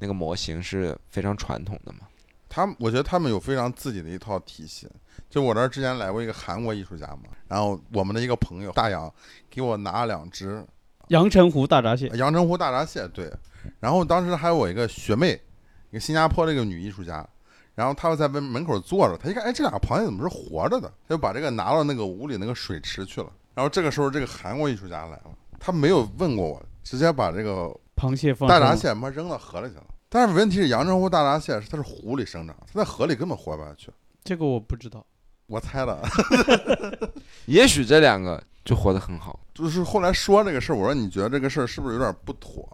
[0.00, 2.00] 那个模型是非常传统的嘛。
[2.48, 4.88] 他们，我觉得他们有非常自己的一套体系。
[5.28, 9.12] 就我这儿之前来过一个韩国艺术家嘛，然后我们的一个朋友大洋
[9.48, 10.64] 给我拿了两只
[11.08, 13.32] 阳澄湖大闸蟹，阳澄湖大闸蟹，对。
[13.78, 15.40] 然后当时还有我一个学妹，
[15.90, 17.24] 一个新加坡的一个女艺术家，
[17.76, 20.88] 然后她在门门口坐着，她一看，哎，这俩螃蟹怎么是活着的？
[21.06, 23.30] 她就把这个拿到那个屋里那个水池去了。
[23.60, 29.84] 然后这个时候，这个韩国艺术家来了，他没有问过我，直接把这个螃蟹放大闸生蟹妈扔到河里去了。
[30.08, 33.90] 但是问题是，阳澄湖大闸蟹是它是湖里生长，它在河里根本活不下去。
[34.24, 35.04] 这个我不知道。
[35.46, 36.00] 我猜的，
[37.44, 39.38] 也许这两个就活得很好。
[39.52, 42.66] 就是后来说这个事儿，我说你觉得这个事儿是不是有点不妥？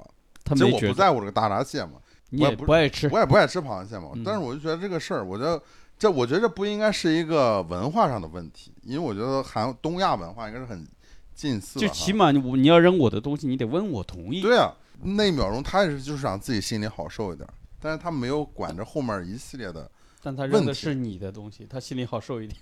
[0.45, 1.95] 其实我不他没觉得，在乎这个大闸蟹嘛，
[2.31, 3.09] 你也我也不不爱吃。
[3.11, 5.61] 我也不爱吃螃蟹嘛，嗯但是我就觉得这个事儿，我觉得
[5.99, 10.87] 这我觉得这不应该是一个文化上的问题，因为我觉得韩东亚文化应该是很
[11.35, 11.79] 近似。
[11.79, 14.43] 就起码你你要扔我的东西，你得问我同意。
[14.43, 14.73] 对啊，
[15.03, 17.49] 那一秒钟他也是就是想自己心里好受一点。
[17.81, 19.91] 但是他没有管着后面一系列的。
[20.23, 22.61] 但他扔的是你的东西，他心里好受一点。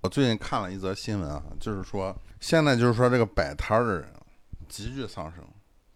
[0.00, 4.08] 我最近看了一则新闻啊，就是说现在就是说这个摆摊儿的人
[4.68, 5.44] 急剧上升，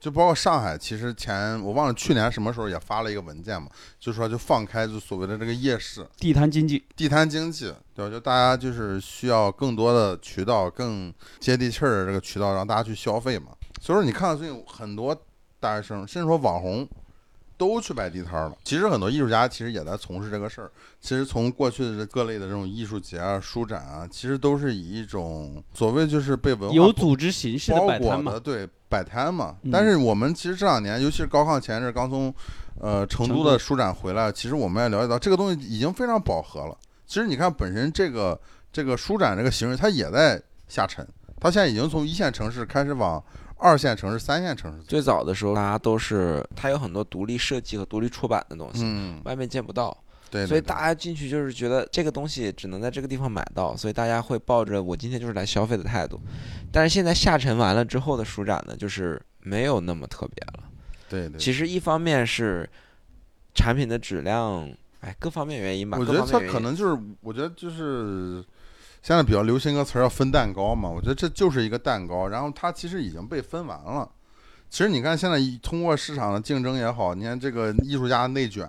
[0.00, 8.10] 就包括上海，其实前我忘了去年什么时候也发了一个文件嘛，就说就放开就所谓的这个夜市地摊经济，地摊经济，对吧？
[8.10, 13.48] 就大家就是需要更多的渠道，更接地气儿的这个渠道，让大家去消费嘛。
[13.80, 15.14] 所以说你看到最近很多
[15.60, 16.88] 大学生，甚至说网红。
[17.60, 18.56] 都去摆地摊儿了。
[18.64, 20.70] 其实很多艺术家其实也在从事这个事儿。
[20.98, 28.40] 其实从过去的这各类的这种艺术节啊、书展啊，其实都是以一种所谓就是被文化有组织形式的包摆摊嘛裹的，。
[28.40, 29.56] 对摆摊嘛。
[29.62, 32.34] 嗯但是我们其实这两年，尤其是高亢前阵刚从
[32.80, 36.74] 呃成都的书展回来，其实我们也了解到这个东西已经非常饱和了。
[37.06, 38.40] 其实你看，本身这个
[38.72, 41.06] 这个书展这个形式，它也在下沉。
[41.38, 43.22] 它现在已经从一线城市开始往
[43.60, 44.82] 二线城市、三线城市。
[44.82, 49.96] 最早的时候，大家都是它有很多独立设计和独立出版的东西，嗯，外面见不到，
[50.30, 56.20] 对，所以大家进去就是觉得这个东西只能在这个地方买到，所以大家会抱着我今天就是来消费的态度。
[56.72, 60.64] 但是现在下沉完了之后的书展呢，就是没有那么特别了。
[61.08, 62.68] 对对，其实一方面是
[63.54, 65.98] 产品的质量，哎，各方面原因吧。
[65.98, 68.44] 我觉得它可能就是，我觉得就是
[69.02, 70.88] 现在比较流行一个词儿叫分蛋糕嘛。
[70.88, 74.08] 我觉得这就是一个蛋糕，然后它其实已经被分完了。
[74.68, 78.68] 其实你看，现在通过市场的竞争也好，你看这个艺术家内卷，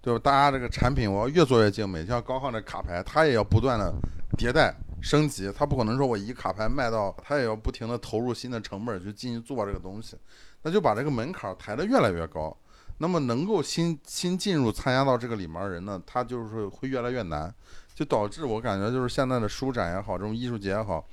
[0.00, 0.18] 对吧？
[0.18, 3.94] 大家这个产品我要越做越精美，像高考这卡牌，它也要不断的
[4.36, 10.16] 迭代升级，它不可能说我一卡牌卖到，它也要不停的投入新的成本去进行做这个东西，
[10.62, 12.56] 那就把这个门槛抬得越来越高。
[13.00, 17.54] 那么能够新新进入参加到这个里面的人呢，他就是会越来越难，
[17.98, 21.04] 就导致我感觉就是现在的书展也好，这种艺术节也好，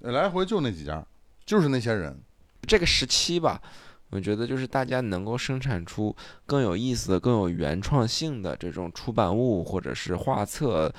[0.00, 1.06] 呃来回就那几家，
[1.44, 2.18] 就是那些人。
[2.62, 3.60] 这个时期吧，
[4.08, 6.16] 我觉得就是大家能够生产出
[6.46, 10.90] 更有意思的、更有原创性的这种出版物或者是画册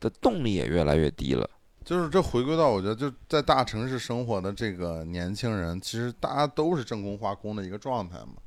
[0.00, 1.48] 的动力也越来越低了。
[1.84, 8.42] 就是这回归到我觉得就在大城市生活的这个年轻人，其实大家都是正工化工的一个状态嘛。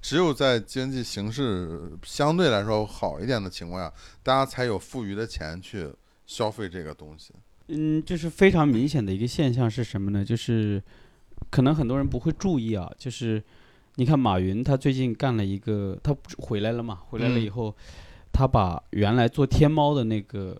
[0.00, 3.92] 只有在经济形势相对来说好一点的情况下，
[4.22, 5.92] 大家才有富余的钱去
[6.26, 7.34] 消费这个东西。
[7.68, 10.24] 嗯，就是非常明显的一个现象是什么呢？
[10.24, 10.80] 就是
[11.50, 13.42] 可能很多人不会注意啊，就是
[13.96, 17.76] 你看马云他最近干了一个，他回来了嘛，回来了以嗯后，
[18.32, 20.56] 他把原来做天猫的那个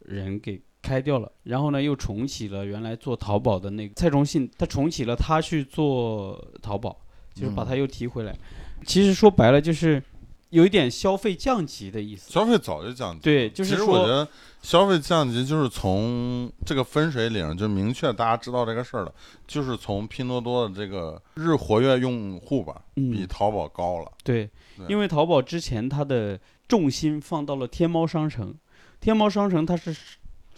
[0.00, 7.00] 人给开掉了，然后呢又重启了原来做淘宝的那个蔡崇信，他重启了他去做淘宝，
[7.34, 8.36] 就是把嗯他又提回来。
[8.84, 10.02] 其实说白了就是
[10.50, 12.30] 有一点消费降级的意思。
[12.30, 13.20] 消费早就降级。
[13.20, 14.28] 对，就是其实我觉说，得
[14.62, 19.12] 消费降级就是从这个分水岭就明确大家知道这个事儿了，
[19.46, 24.10] 就是从拼多多的这个日活跃用户吧，比嗯，淘宝高了。
[24.24, 28.54] 对对，因为淘宝之前它的重心放到了天猫商城，
[29.00, 29.96] 天猫商城它是高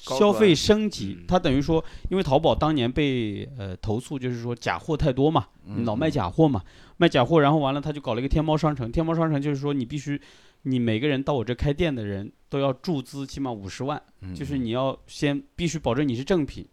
[0.03, 6.63] 消费升级嗯，它等于说，因为淘宝当年被呃投诉，就是说假货太多嘛，你老卖嗯假货嘛，
[6.97, 10.21] 卖假货，然后完了他就搞了一个天猫商城，天猫商城就是说你必须，
[10.63, 16.67] 你每个人到我这开店的人都要注资起码五十万，嗯就是你要先必须保证你是正品，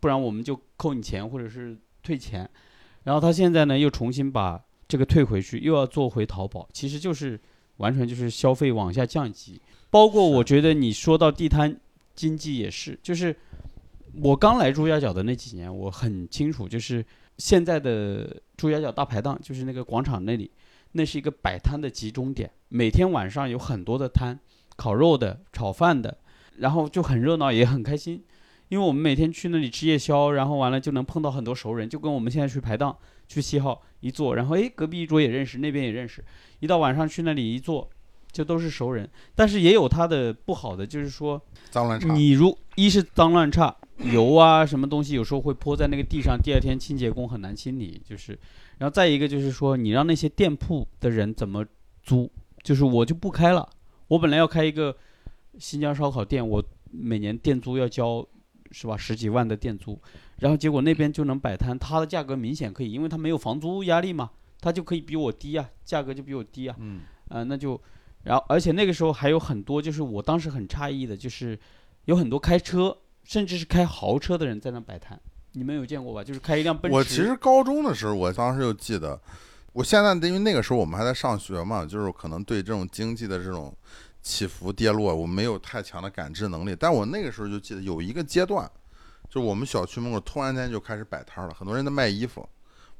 [0.00, 2.48] 不然我们就扣你钱或者是退钱。
[3.04, 7.40] 然后他现在呢又重新把这个退回去，又要做回淘宝，其实就是
[7.78, 9.60] 完全就是消费往下降级。
[9.90, 11.78] 包括我觉得你说到地摊
[12.14, 13.34] 经济也是，就是
[14.22, 17.04] 我刚来朱家角的那几年，我很清楚，就是
[17.38, 20.50] 现在的朱家角大排档，就是那个广场那里，
[20.92, 24.38] 那是一个摆摊的集中点，每天晚上有很多的摊，
[24.76, 26.18] 烤肉的、炒饭的，
[26.58, 28.24] 然后就很热闹，也很开心。
[28.68, 32.96] 因为我们每天去那里吃夜宵，然后完了就能碰到很多熟人，就跟我们现在去排档、
[33.28, 36.24] 去七号一坐，然后诶隔壁一桌也认识，那边也认识，
[36.60, 37.88] 一到晚上去那里一坐，
[38.34, 39.08] 就都是熟人。
[39.34, 42.12] 但是也有它的不好的，就是说脏乱差。
[42.12, 48.38] 你如一是脏乱差，油啊什么东西有时候会泼在那个地上，第二天清洁工很难清理，就是，
[48.78, 51.64] 然后再一个就是说你让那些店铺的人怎么
[52.02, 52.28] 租，
[52.62, 53.66] 就是我就不开了，
[54.08, 54.94] 我本来要开一个
[55.58, 58.26] 新疆烧烤店，我每年店租要交
[58.72, 59.96] 是吧十几万的店租，
[60.40, 64.30] 然后结果那边就能摆摊，它的价格明显可以，因为它没有房租压力嘛，
[64.60, 67.80] 它就可以比我低啊，价格就比我低啊，嗯，啊、那就，
[68.24, 71.58] 然后而且那个时候还有很多，就是我当时很诧异的，就是
[72.06, 75.18] 有很多开车，甚至是开豪车的人在那摆摊，
[75.52, 76.24] 你们有见过吧？
[76.24, 76.96] 就是开一辆奔驰。
[76.96, 79.20] 我其实高中的时候，我当时就记得，
[79.72, 83.76] 我现在因为那个时候我们还在上学嘛，就是可能对这种经济的这种
[84.22, 86.74] 起伏跌落，我没有太强的感知能力。
[86.74, 88.70] 但我那个时候就记得有一个阶段，
[89.28, 92.48] 就我们小区门口突然间就开始摆摊了，很多人在卖衣服。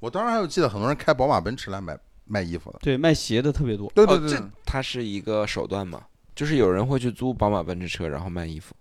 [0.00, 2.78] 我当时还有记得很多人开宝马、奔驰来买卖衣服的。
[2.82, 3.90] 对，卖鞋的特别多。
[3.94, 6.02] 对对对，哦这它是一个手段嘛，
[6.34, 8.74] 就是有人会去租宝马、奔驰车，然后卖衣服。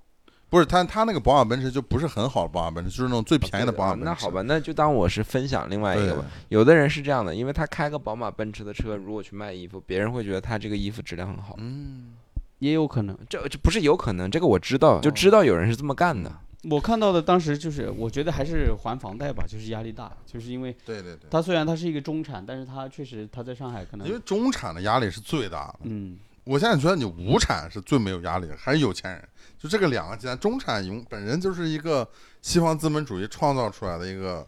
[0.49, 4.05] 不是他他那个宝马奔驰就不是很好的宝马奔驰，就是那种最便宜的宝马奔驰。
[4.05, 6.25] 哦那好吧，那就当我是分享另外一，个吧。
[6.49, 11.55] 有的人是这样的，因为他开个宝马、奔驰的车，如果去卖衣服，别人会觉得他这个衣服质量很好。
[11.57, 12.13] 嗯，
[12.59, 16.31] 也有可能，这这不是有可能，这个我知道，就知道有人是这么干的。
[16.69, 25.79] 我看到的当时就是，我觉得还是还房贷吧，就是压力大，就是因为对对对，他虽然他是一个中产，但是他确实他在上海可能因为中产的压力是最大的。
[25.83, 29.29] 嗯，我现在觉得你无产是最没有压力的，还是有钱人。
[29.59, 32.07] 就这个两个极端，中产永本人就是一个
[32.41, 34.47] 西方资本主义创造出来的一个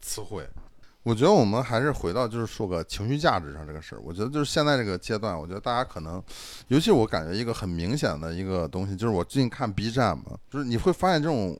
[0.00, 0.46] 词汇。
[1.06, 4.00] 我觉得我们还是回到就是说个情绪价值上这个事儿。
[4.02, 6.20] 我觉得就是现在这个阶段，我觉得大家可能，
[6.66, 11.56] 尤其我感觉一个很明显的一个东西，就是我最近看 B 站嘛，就是你会发现这种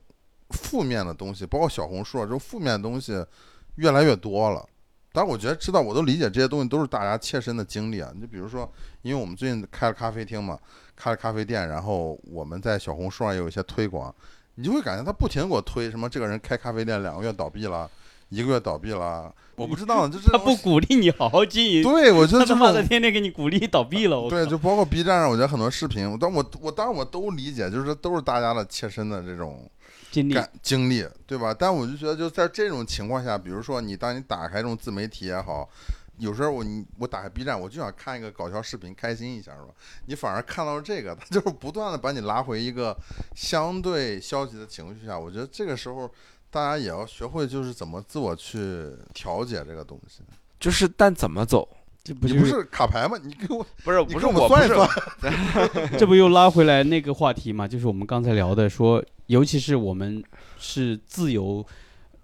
[0.49, 3.25] 负面的东西，包括小红书啊，这种负面的东西
[3.75, 4.67] 越来越多了。
[5.13, 8.11] 但，我觉得知道，我都理解这些东西都是大家切身的经历啊。
[8.13, 8.69] 你就比如说，
[9.01, 10.59] 因为我们最近开了咖啡厅嘛，
[10.93, 14.13] 开了咖啡店，然后我们在小红书上有一些推广，
[14.55, 17.89] 你就会感觉他不停给我推什么这个人开咖啡店两个月倒闭了，
[18.29, 29.69] 一个月倒闭了，我不知道，就是他不鼓励你好好经营，对，我觉得他他妈的天天给你鼓励倒闭了，我对，就包括 B 站上，我觉得很多视频，但我我当然我都理解，就是都是大家的切身的这种
[30.11, 31.55] 经历经历，对吧？
[31.57, 35.69] 但我就觉得，就在这种情况下，比如说你当你打开这种自媒体也好，
[36.17, 39.69] 有时候我你我打开 B 站，我就想看一个搞笑视频，开心一下，是吧？
[40.05, 42.95] 你反而看到这个， 它就是不断的把你拉回一个
[43.35, 45.17] 相对消极的情绪下。
[45.17, 46.09] 我觉得这个时候
[46.49, 50.21] 大家也要学会，就是怎么自我去调节这个东西。
[50.59, 51.67] 就是，但怎么走？
[52.03, 53.17] 这不就是你不是卡牌吗？
[53.21, 54.89] 你给我，不是不是我，算一算。
[55.99, 57.67] 这不又拉回来那个话题嘛？
[57.67, 60.23] 就是我们刚才聊的说，尤其是我们
[60.57, 61.65] 是自由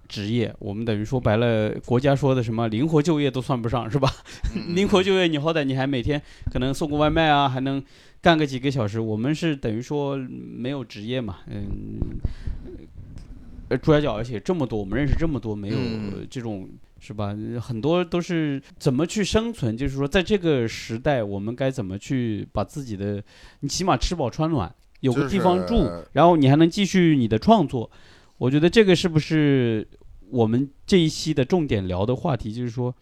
[0.07, 4.09] 职业，我们等于说白了，国家说的什么灵活就业都算不上，是吧？
[4.55, 7.83] 嗯灵活就业，你好歹你还每天可能送个外卖啊，还能
[8.21, 9.01] 干个几个小时。
[9.01, 11.67] 我们是等于说没有职业嘛，嗯，
[14.13, 16.69] 而且这么多，我们认识这么多没有嗯这种。
[17.05, 17.35] 是吧？
[17.59, 23.21] 很多都是怎么去生存，就是说，在这个时代，我们该怎么去把自己的，
[23.59, 27.91] 你起码吃饱穿暖，有个地方住，就是然后你还能继续你的创作。
[28.37, 29.85] 我觉得这个是不是
[30.29, 32.53] 我们这一期的重点聊的话题？
[32.53, 32.95] 就是说，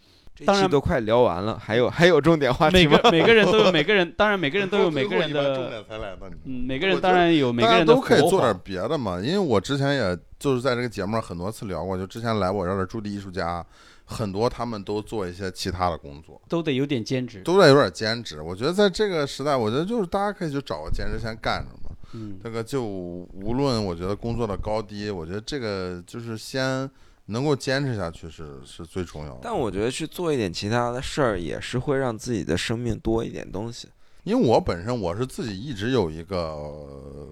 [0.43, 2.97] 当然都快聊完了，还有还有重点话题每吗？
[2.97, 6.35] 个每个人都有 每个人，当然每个人都有每个人最后一半重的，点才来呢。
[6.43, 13.63] 你嗯，每个人当然有每个人的都可以做点别的嘛，因为我之前也就是在这个节目上很多次聊过，就之前来我这儿的驻地艺术家，
[14.05, 17.43] 很多他们都做一些其他的工作，都得有点兼职。
[17.43, 18.41] 都得有点兼职。
[18.41, 21.95] 我觉得在这个时代，我觉得就是大家可以去找个兼职先干着嘛。
[22.13, 26.89] 嗯，这个就无论我觉得工作的高低，我觉得这个就是先
[27.27, 29.41] 能够坚持下去是是最重要的。
[29.43, 33.87] 但我觉得去做一点其他的事儿，也是会让自己的生命多一点东西。
[34.23, 37.27] 因为我本身我是自己一直有一个呃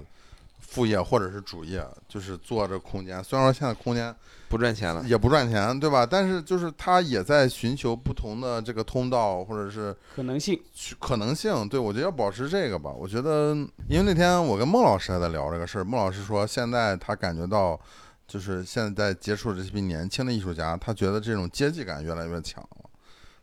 [0.70, 3.24] 副业或者是主业，就是做这空间。
[3.24, 4.16] 虽然说现在空间
[4.48, 6.06] 不赚钱了，也不赚钱，对吧？
[6.06, 10.62] 但是就是他也在寻求不同的这个通道，或者是可能性。
[11.00, 11.68] 可能性。
[11.68, 12.92] 对我觉得要保持这个吧。
[12.92, 13.56] 我觉得，
[13.88, 17.80] 因为那天我跟孟老师还在聊这个事儿，孟老师说现在他感觉到，
[18.28, 22.90] 就是现在接触这批年轻的艺术家，他觉得这种阶级感越来越强了。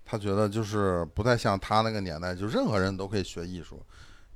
[0.08, 3.82] 他觉得就是不再像他那个年代，就任何人都可以学艺术，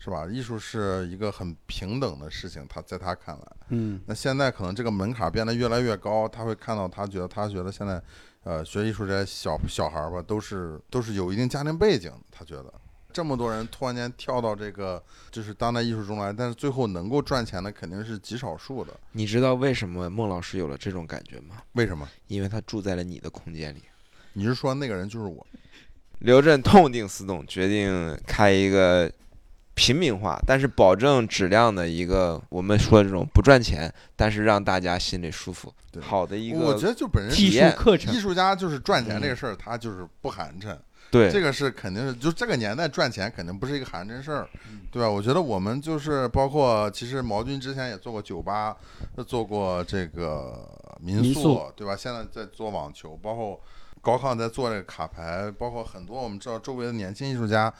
[0.03, 0.27] 是吧？
[0.27, 3.47] 艺术是一个很平等的事情，他在他看来。
[3.69, 8.03] 嗯，那现在可能这个门槛变得越来越高，他会看到，他觉得他觉得现在，
[8.43, 12.73] 呃，学艺术这些小小孩儿吧，都是都是有一定家庭背景，他觉得
[13.13, 18.93] 这么多人突然间跳到这个就是当代艺术中来，但是最后能够赚钱的肯定是极少数的。
[19.13, 21.57] 你知道为什么孟老师有了这种感觉吗？
[21.73, 22.09] 为什么？
[22.29, 23.83] 因为他住在了你的空间里。
[24.33, 25.47] 你是说那个人就是我？
[26.21, 29.11] 刘震痛定思痛，决定开一个
[29.75, 40.77] 平民化，但是保证质量的一个我们说的这种不赚钱，但是让大家心里舒服、对好的一个我觉得就本身技术体验课程艺术家就是赚钱这个事儿，他就是不寒碜。
[41.11, 44.49] 对这个是肯定是，就这个年代赚钱肯定不是一个寒碜事儿，
[44.93, 45.11] 对吧？
[45.11, 48.77] 我觉得我们就是包括，其实毛军之前也做过酒吧，
[49.27, 50.69] 做过这个，
[51.01, 51.97] 民宿对吧？
[51.97, 53.61] 现在在做网球，包括
[54.01, 57.73] 高亢在做这个卡牌，包括很多我们知道周围的年轻艺术家。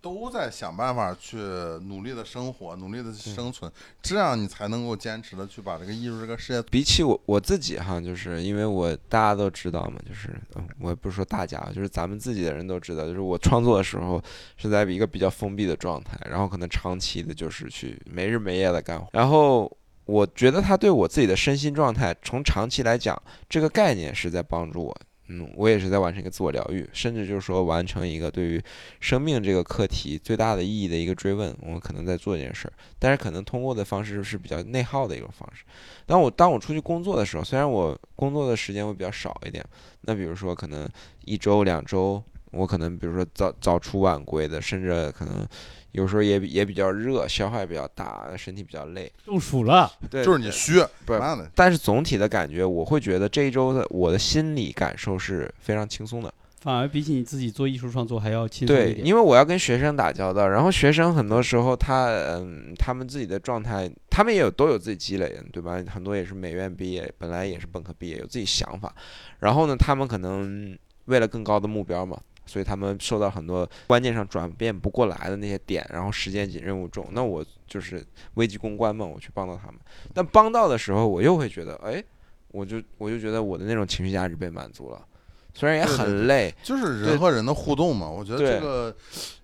[0.00, 3.70] 都在想办法去努力的生活，努力的生存，
[4.00, 14.22] 这样你才能够坚持的去把这个艺术这个事业比起我我自己哈，就是因为我大家都知道嘛，就是嗯我也不是说大家，就是咱们自己的人都知道，就是我创作的时候
[14.56, 19.70] 是在一个比较封闭的状态，然后可能长期的就是去没日没夜的干活，然后
[20.04, 24.96] 我觉得他对我自己的身心状态，从长期来讲，这个概念是在帮助我。
[25.28, 28.62] 嗯，我也是在完成一个自我疗愈，甚至就是说完成一个对于
[28.98, 31.54] 生命这个课题最大的意义的一个追问。
[31.60, 35.64] 我可能在做这件事儿，但是可能通过的方式是比较内耗的一种方式。
[36.06, 39.64] 当我当我出去工作的时候，虽然我工作的时间会比较少一点，
[40.02, 40.88] 那比如说可能
[41.24, 42.22] 一周两周，
[42.52, 45.46] 我可能比如说早早出晚归的，甚至可能。
[45.92, 49.10] 有时候也也比较热，消耗也比较大，身体比较累。
[49.24, 51.20] 中暑了，对，就是你虚，不是，
[51.54, 56.32] 但是总体的感觉，我会觉得这一周的我的心理感受是非常轻松的。
[56.60, 65.80] 反而比起你自己做艺术创作还要轻松一对，因为我要跟学生打交道，然后学生很多时候他嗯，他们自己的状态，他们也有都有自己积累的，对吧？
[65.88, 68.92] 很多也是美院毕业，本来也是本科毕业，有自己想法。
[69.38, 72.18] 然后呢，他们可能为了更高的目标嘛，
[72.48, 77.06] 所以他们受到很多观念上转变不过来的那些点，然后时间紧、任务重。
[77.12, 79.78] 那我就是危机公关嘛，我去帮到他们。
[80.14, 82.02] 但帮到的时候，我又会觉得，哎，
[82.50, 85.06] 我就我就觉得我的那种情绪价值被满足了，
[85.52, 86.54] 虽然也对对很累。
[86.62, 88.08] 就是人和人的互动嘛。
[88.08, 88.96] 我觉得这个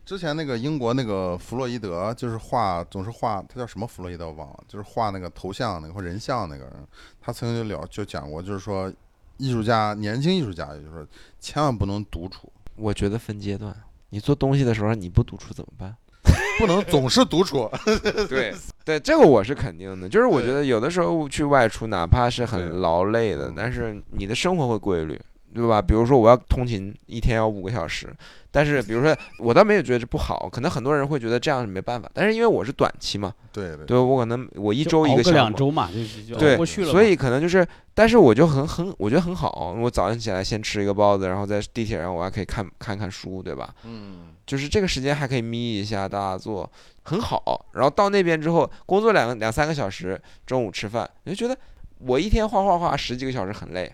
[0.06, 6.72] 之前那个英国那个弗洛伊德，就是画总是画他叫什么弗洛伊德我忘了，就是画那个头像那个或人像那个人，
[7.20, 8.92] 他曾经就聊就讲过，就是说
[9.36, 11.06] 艺术家年轻艺术家，也就是说
[11.40, 13.74] 千万不能独处，我觉得分阶段，
[14.10, 15.94] 你做东西的时候你不独处怎么办？
[16.58, 17.70] 不能总是独处。
[18.28, 18.54] 对
[18.84, 20.08] 对，这个我是肯定的。
[20.08, 25.20] 就是我觉得有的时候去外出，哪怕是很劳累的嗯，但是你的生活会规律，
[25.54, 25.80] 对吧？
[25.80, 28.12] 比如说我要通勤一天要五个小时，
[28.50, 35.38] 但是 比如说我倒没有觉得这不好，可能很多人会觉得这样是没办法，但是因为我是短期嘛，对对对我可能我一周一个个项目。
[35.38, 36.90] 两周嘛，就是就过去了。
[36.90, 39.74] 所以可能就是，但是我就很很，我觉得很好。
[39.80, 43.72] 我早上起来先吃一个包子，然后在地铁上我还可以看看看书，对吧？
[43.84, 46.68] 嗯，就是这个时间还可以眯一下，大家做，
[47.04, 47.66] 很好。
[47.72, 51.58] 然后到那边之后，工作两个两三个小时，中午吃饭，你就觉得
[51.98, 53.90] 我一天画画画十几个小时很累，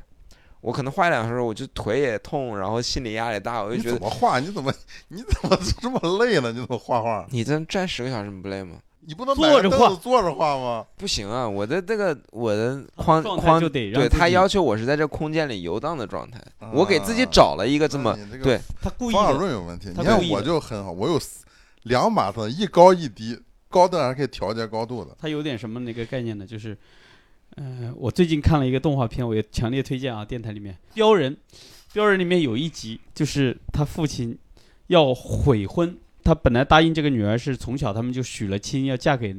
[0.61, 4.39] 我可能画一两个小时，我就腿也痛，然后心理压力大，我就觉得怎么画？
[4.41, 4.73] 你怎么
[5.09, 6.53] 你怎么这么累呢？
[6.53, 7.27] 你怎么画画？
[7.31, 8.77] 你这站十个小时你不累吗？
[9.03, 10.85] 你不能坐着画坐着画吗？
[10.99, 16.39] 不行啊，我的这个我的框框，就得让对他要求我是在这空间里游荡的状态，
[16.75, 19.89] 我给自己找了一个这么对他故意方法的，论有问题。
[19.97, 21.19] 你看我就很好，我有
[21.85, 23.41] 两码子，一高一低，
[23.71, 25.17] 高的还可以调节高度的。
[25.19, 26.47] 他有点什么那个概念呢？
[26.47, 26.77] 就是，
[27.57, 31.35] 呃，我最近看了一个动画片，我也强烈推荐啊，电台里面《标人》，
[31.93, 34.37] 《标人》里面有一集就是他父亲
[34.87, 39.37] 要悔婚，他本来答应这个女儿是从小他们就许了亲，要嫁给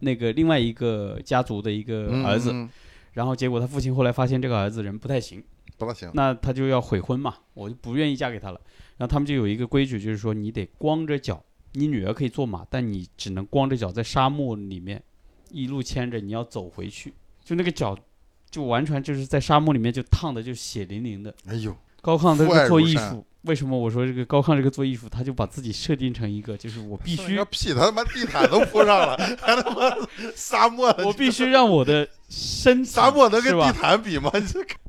[0.00, 2.70] 那个另外一个家族的一个儿子，嗯，嗯
[3.14, 5.42] 然后结果他父亲后来发现这个儿子人不太行，
[5.76, 6.10] 不太行。
[6.14, 8.60] 那他就要悔婚嘛，我就不愿意嫁给他了。
[8.96, 11.42] 然后他们就有一个规矩，就是说你得光着脚，
[11.72, 15.02] 你女儿可以坐马，但你只能光着脚在沙漠里面
[15.50, 17.12] 一路牵着，你要走回去，
[17.48, 17.96] 就那个脚
[18.50, 21.34] 就完全就是在沙漠里面就烫的就血淋淋的。
[21.46, 29.96] 哎呦，高亢这父爱个做艺术，为什么我说这个高亢这个做艺术，他就把自己设定成一个，就是我必须个屁，他他妈地毯都铺上了，还他妈
[30.36, 33.72] 沙漠我必须让我的身体沙漠能跟地？
[33.72, 34.30] 毯比吗？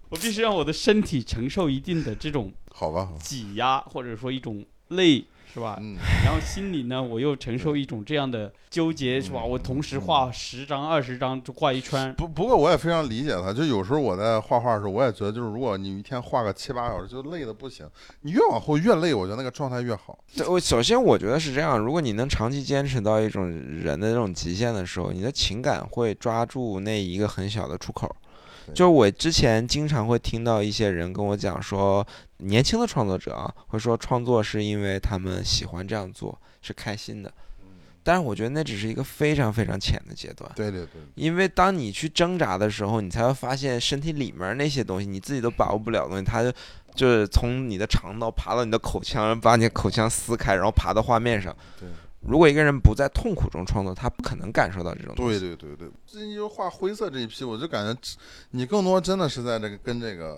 [0.10, 5.24] 我必须让我的身体承受一定的这种好吧，挤压，或者说一种累，
[5.54, 5.78] 是吧？
[5.82, 9.41] 嗯，然后心里呢，我又承受一种这样的纠结，是吧？
[9.43, 12.14] 嗯我同时画十张、二十张，就画一圈。
[12.14, 17.88] 不不过我也非常理解他，就有时候我在画画的时候，我也觉得就是如果你一天画个七八小时，就累的不行。
[18.22, 20.18] 你越往后越累，我觉得那个状态越好。
[20.36, 28.16] 对我首先我觉得是这样，如果你能长期坚持到一种人的这种极限的时候，你的情感会抓住那一个很小的出口。
[28.70, 32.05] 对就是我之前经常会听到一些人跟我讲说，
[32.38, 37.32] 年轻的创作者啊，会说创作是因为他们喜欢这样做，是开心的。
[38.01, 40.49] 但是我觉得那只是一个非常非常浅的阶段。
[40.55, 46.51] 对对对，因为当你去挣扎的时候，你才会发现身体里面那些东西你自己都把握不了的东西，它就
[46.95, 51.55] 就是从你的肠道爬到你的口腔，把你的口腔撕开，然后爬到画面上。
[51.80, 51.88] 对
[52.22, 55.39] 如果一个人不在痛苦中创作，他不可能感受到这种东对。
[55.39, 57.99] 对对对，这就画灰色这一批，我就感觉
[58.51, 60.38] 你更多真的是在这个跟这个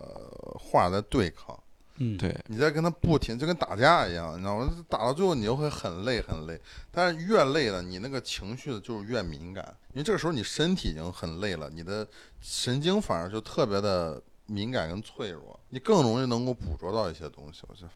[0.59, 1.29] 画在对。
[1.31, 1.57] 抗。
[1.97, 2.35] 嗯，对。
[2.47, 4.71] 你在跟他不停，就跟打架一样，你知道吗？
[4.89, 6.59] 打到最后你就会很累很累，
[6.89, 9.63] 但是越累了，你那个情绪就是越敏感，
[9.93, 12.07] 因为这个时候你身体已经很累了，你的
[12.39, 14.19] 神经反而就特别的
[14.51, 17.61] 敏感跟脆弱，你更容易能够捕捉到一些东西。
[17.69, 17.89] 我觉得，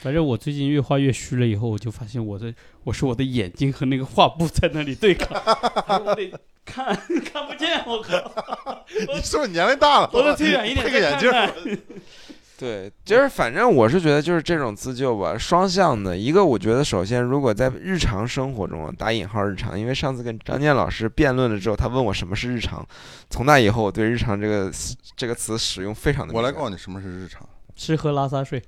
[0.00, 2.52] 反正我最近越画越虚了，以后我就发现我的
[2.84, 5.30] 我是我的眼睛和那个画布在那里对抗，
[6.04, 6.32] 我得
[6.64, 6.94] 看
[7.24, 8.84] 看不见，我靠，
[9.14, 10.10] 你是不是年龄大了？
[10.12, 11.30] 我得推远一点配个眼镜
[12.62, 16.16] 对，就是反正我是觉得就是这种自救吧，双向的。
[16.16, 22.86] 一个我觉得首先如果在日常生活中啊，打引号日常，因为上次跟张健老师辩论了之后，他问我什么是日常，
[23.28, 24.70] 从那以后我对日常这个
[25.16, 26.32] 这个词使用非常的。
[26.32, 27.44] 我来告诉你什么是日常。
[27.74, 28.62] 吃喝拉撒睡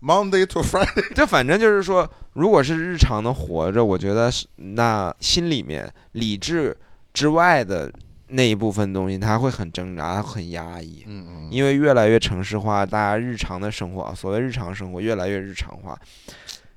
[0.00, 6.74] ，Monday to Friday， 这反正就是说，如果是日常的活着，我觉得是那心里面理智
[7.12, 7.92] 之外的
[8.32, 11.04] 那一部分东西，他会很挣扎，很压抑。
[11.06, 15.98] 嗯嗯，因为越来越城市化，大家日常的生活，所谓日常生活越来越日常化，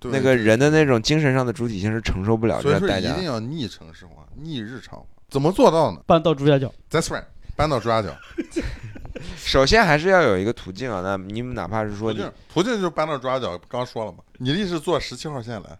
[0.02, 3.24] 那个人的那种精神上的主体性是承受不了这个代价一定。
[3.24, 6.72] 要逆城市化、逆日常化，怎么做到呢搬到朱家角。
[6.92, 7.26] ？That's right，
[7.56, 8.16] 搬到朱家角。
[9.38, 14.18] 首先还是要有一个途径啊，那你们哪怕是说你途径途径就是搬到朱家角，刚说了嘛。
[14.40, 15.80] 你的意思是坐十七号线来？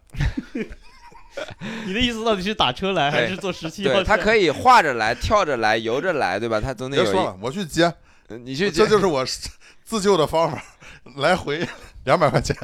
[1.86, 4.04] 你的意思到底是打车来还是坐十七号对，线？
[4.04, 6.60] 他可以画着来、跳着来、游着来，对吧？
[6.60, 7.92] 他总得有，别说了，我去接，
[8.28, 9.24] 呃你去接这就是我
[9.84, 10.62] 自救的方法，
[11.16, 11.66] 来回
[12.04, 12.56] 两百块钱。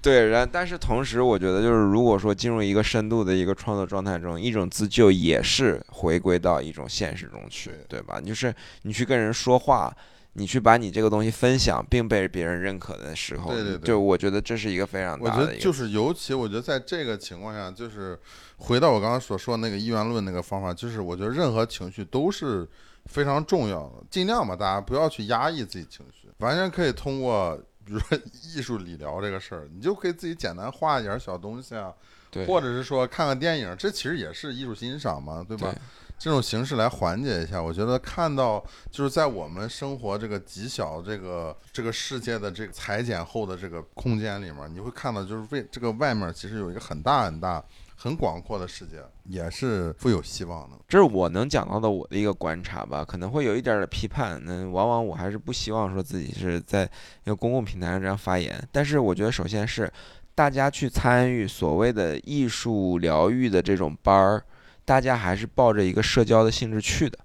[0.00, 8.20] 对，然但是同时，我觉得就是如果说进入一个深度的一个创作状态中，一种自救也是回归到一种现实中去，对吧？
[8.20, 9.92] 就是你去跟人说话，
[10.34, 18.18] 你去把你这个东西分享，并被别人认可的时候，对对对就我觉得这是一个非常我大的一个，觉得就是，尤其我觉得在这个情况下，就是
[18.58, 22.68] 回到我刚刚所说的那个一元论那个方法，就是我觉得任何情绪都是
[23.06, 27.60] 非常重要的，尽量吧，大家不要去压抑自己情绪，完全可以通过。
[27.82, 28.16] 比如说
[28.54, 31.92] 艺术理疗这个事儿，你就可以自己简单画一点小东西啊，
[32.30, 35.72] 对，或者是说看看电影，这其实也是艺术欣赏嘛，对吧？
[35.72, 35.80] 对
[36.20, 47.64] 这种形式来缓解一下，我觉得看到就是在我们生活这个极小这个这个世界的这个裁剪后的这个空间里面，你会看到就是为这个外面其实有一个很大很大、
[47.96, 50.76] 很广阔的世界，也是富有希望的。
[50.86, 54.38] 这是我能讲到的我的一个观察吧，可能会有一点儿的批判。
[54.44, 56.84] 那往往我还是不希望说自己是在
[57.24, 58.62] 一个公共平台上这样发言。
[58.70, 59.90] 但是我觉得，首先是
[60.34, 64.44] 大家去参与所谓的艺术疗愈的这种班儿，
[64.90, 67.16] 大家还是抱着一个社交的性质去的。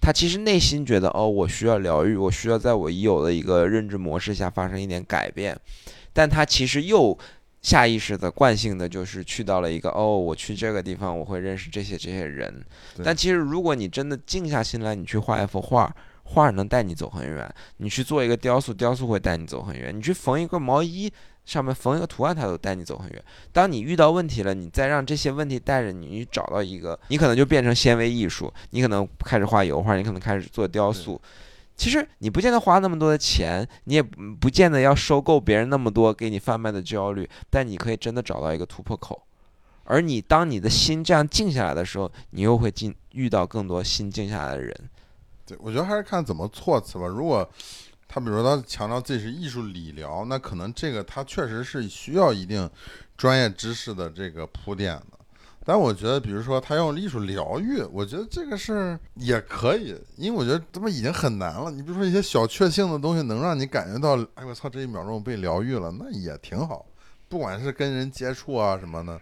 [0.00, 5.58] 他其实内心觉得，哦，我需要疗愈，我需要在我已有的一个认知模式下发生一点改变，
[6.12, 7.18] 但他其实又
[7.62, 12.64] 下意识的、惯性的，就是去到了一个哦，我去这个地方，我会认识这些这些人。
[13.02, 15.92] 但其实如果你真的静下心来，你去画一幅画，
[16.22, 17.44] 画能带你走很远；
[17.78, 21.12] 你去做一个雕塑，雕塑会带你走很远；你去缝一个毛衣，
[21.44, 23.24] 上面缝一个图案，它都带你走很远。
[23.52, 31.20] 当你遇到问题了，你再让这些问题带着你去找到一个，你可能就变成纤维艺术，你可能开始画油画，你可能开始做雕塑。
[31.76, 39.20] 其实你不见得花那么多的钱，你也不不见得要收购别人那么多给你贩卖的焦虑，但你可以真的找到一个突破口。
[39.82, 44.74] 而你当你的心这样静下来的时候，你又会进遇到更多心静下来的人。
[45.44, 47.06] 对，我觉得还是看怎么措辞吧。
[47.06, 47.46] 如果
[48.08, 52.68] 他比如说他强调自己是艺术理疗，那可能这个他确实是需要一定
[53.16, 55.18] 专业知识的这个铺垫的。
[55.66, 61.70] 但我觉得，比如说他用艺术疗愈，我觉得这个事儿也可以，因为我觉得他妈已经很难了。
[61.70, 66.84] 你比如说一些小确幸的东西，能让你感觉到，哎我操，这一秒钟被疗愈了，那也挺好。
[67.30, 69.18] 不管是跟人接触啊什么的，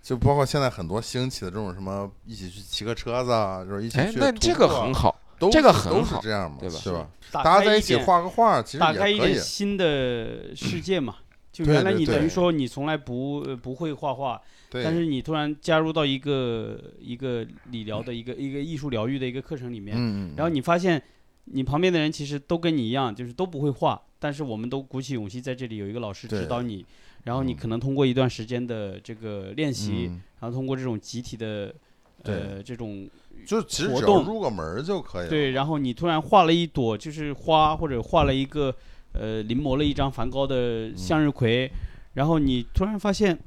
[0.00, 7.10] 就包括现在很多兴起的这种什么一起去骑个车子啊，就是一起哎去，那这个很好，都这个是都是很好这样嘛，对吧是吧？
[7.32, 9.42] 大家在一起画个画，其实打开一也可以点。
[9.42, 11.16] 新的世界嘛。
[11.52, 19.96] 就原来你等于说你从来不呃不会画画，但是你突然加入到一个一个理疗的一个一个艺术疗愈的一个课程里面，
[20.36, 21.02] 然后你发现
[21.46, 26.86] 你旁边的人其实都跟你一样，就是都不会画，但是我们都鼓起勇气在这里有一个老师指导你，
[27.24, 31.74] 然后你嗯可能通过一段时间的这个练习，嗯然后通过这种集体的
[32.22, 33.10] 呃这种
[33.46, 35.28] 就其实只要动入个门儿就可以了。
[35.28, 38.74] 对，然后你突然画了一朵就是花，或者画了一个
[39.12, 41.70] 呃临摹了一张梵高的向日葵，
[42.14, 43.38] 然后你突然发现，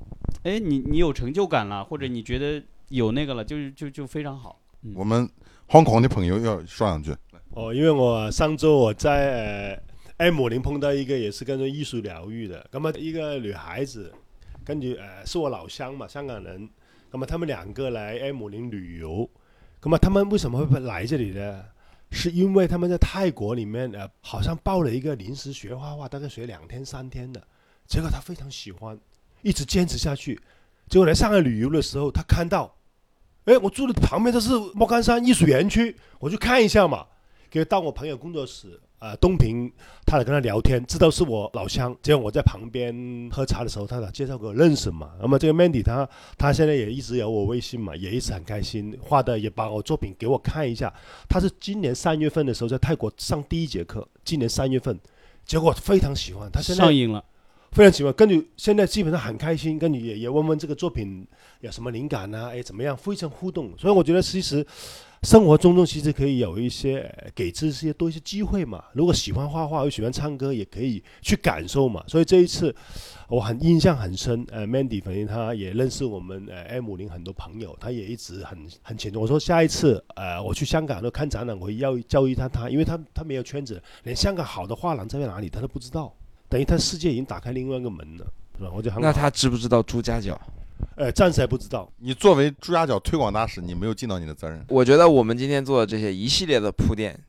[0.44, 4.60] 哎，你你有成就感了，或者你觉得有那个了，就是就就非常好。
[4.84, 5.30] 嗯我们
[5.70, 7.16] 香港的朋友要说两句。
[7.52, 9.80] 哦，因为我上周我在
[10.18, 14.12] 呃 M 零碰到一个也是跟着艺术疗愈的，那么一个女孩子，
[14.66, 16.70] 跟住呃是我老乡嘛，香港人，
[17.12, 19.30] 那么他们两个来 M 零旅游，
[19.84, 21.66] 那么他们为什么会来这里呢？
[22.10, 27.42] 是因为他们在泰国里面呃好像报了一个临时学画画，大概学两天三天的，
[27.88, 28.98] 结果他非常喜欢，
[29.42, 30.40] 一直坚持下去。
[30.88, 32.76] 结果来上海旅游的时候，他看到，
[33.46, 37.08] 哎，我住的旁边就是莫干山艺术园区，我去看一下嘛。
[37.50, 39.70] 给到我朋友工作室，呃，东平，
[40.06, 41.94] 他来跟他聊天，知道是我老乡。
[42.02, 45.12] 结果我在旁边喝茶的时候，他俩介绍给我认识嘛。
[45.20, 50.94] 那么这个 Mandy 他他现在也一直有我微信嘛，也一直很开心，画的也把我作品给我看一下。
[51.28, 54.98] 他是今年三月份的时候在泰国上第一节课，今年三月份，
[55.44, 57.22] 结果非常喜欢，他现在上瘾了，
[57.74, 61.28] 非常喜欢，跟你现在基本上很开心，跟你也也问问这个作品
[61.60, 63.78] 有什么灵感啊，哎怎么样，非常互动。
[63.78, 64.66] 所以我觉得其实
[65.24, 68.84] 生活中中其实可以有一些给这些多一些机会嘛。
[68.92, 72.04] 如果喜欢画画又喜欢唱歌，也可以去感受嘛。
[72.08, 72.76] 所以这一次
[73.30, 74.46] 我很印象很深。
[74.52, 79.22] 呃，Mandy 反正他也认识我们呃 M 五零很多朋友，他也一直很很虔诚。
[79.22, 86.14] 我说下一次呃我去香港都看展览，我要教育他他，因为他他没有圈子，连香港好的画廊在哪里他都不知道，
[86.50, 88.72] 等于他世界已经打开另外一个门了，是吧？
[88.76, 90.40] 我就很那他知不知道朱家角？
[90.96, 91.92] 呃暂时还不知道。
[91.98, 94.64] 你作为朱家角推广大使，你没有尽到你的责任。
[94.70, 97.20] 我觉得我们今天做的这些一系列的铺垫，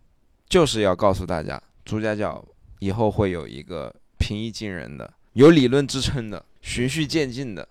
[0.49, 2.45] 就是要告诉大家，朱家角
[2.79, 7.67] 以后会有一个平易近人的、有理论支撑的、循序渐进的、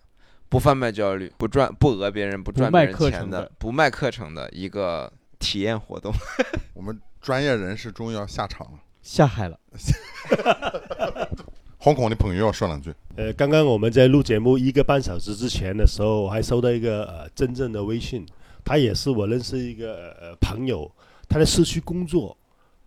[0.50, 6.12] 不贩卖焦虑、不赚不讹别人、不赚别人钱的课程的、不卖课程的一个体验活动。
[6.74, 8.80] 我们专业人士终于要下场了。
[9.02, 9.60] 下海了。
[11.84, 12.94] 红孔的朋友要说两句。
[13.18, 18.26] 呃，刚刚我们在录节目一个半小时之前的时候，我还收到一个呃真正的微信，
[18.64, 20.90] 他也是我认识一个呃朋友，
[21.28, 22.38] 他在市区工作，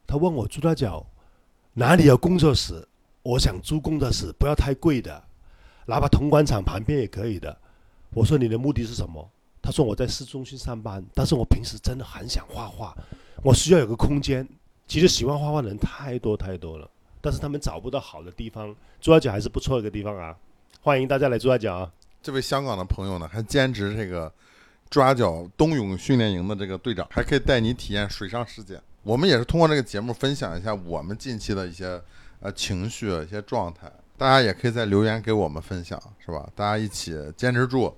[0.06, 1.04] 他问我朱大角
[1.74, 2.88] 哪里有工作室，
[3.22, 5.22] 我想租工作室，不要太贵的，
[5.84, 7.54] 哪怕铜管厂旁边也可以的。
[8.14, 9.30] 我说你的目的是什么？
[9.60, 12.96] 他说我在市中心上班，但是我平时真的很想画画，
[13.42, 14.48] 我需要有个空间。
[14.88, 16.88] 其实喜欢画画的人太多太多了，
[17.26, 18.72] 但是他们找不到好的地方。
[19.00, 20.36] 朱家角还是不错的一个地方啊，
[20.80, 21.90] 欢迎大家来朱家角啊！
[22.22, 24.32] 这位香港的朋友呢，还兼职这个
[24.88, 28.80] 抓脚冬泳训练营的这个队长，还可以带你体验水上世界。
[29.02, 32.00] 我们也是通过这个节目分享一下我们近期的一些
[32.38, 36.48] 呃情绪、一些状态，大家也可以在留言给我们分享，是吧？
[36.54, 37.92] 大家一起坚持住，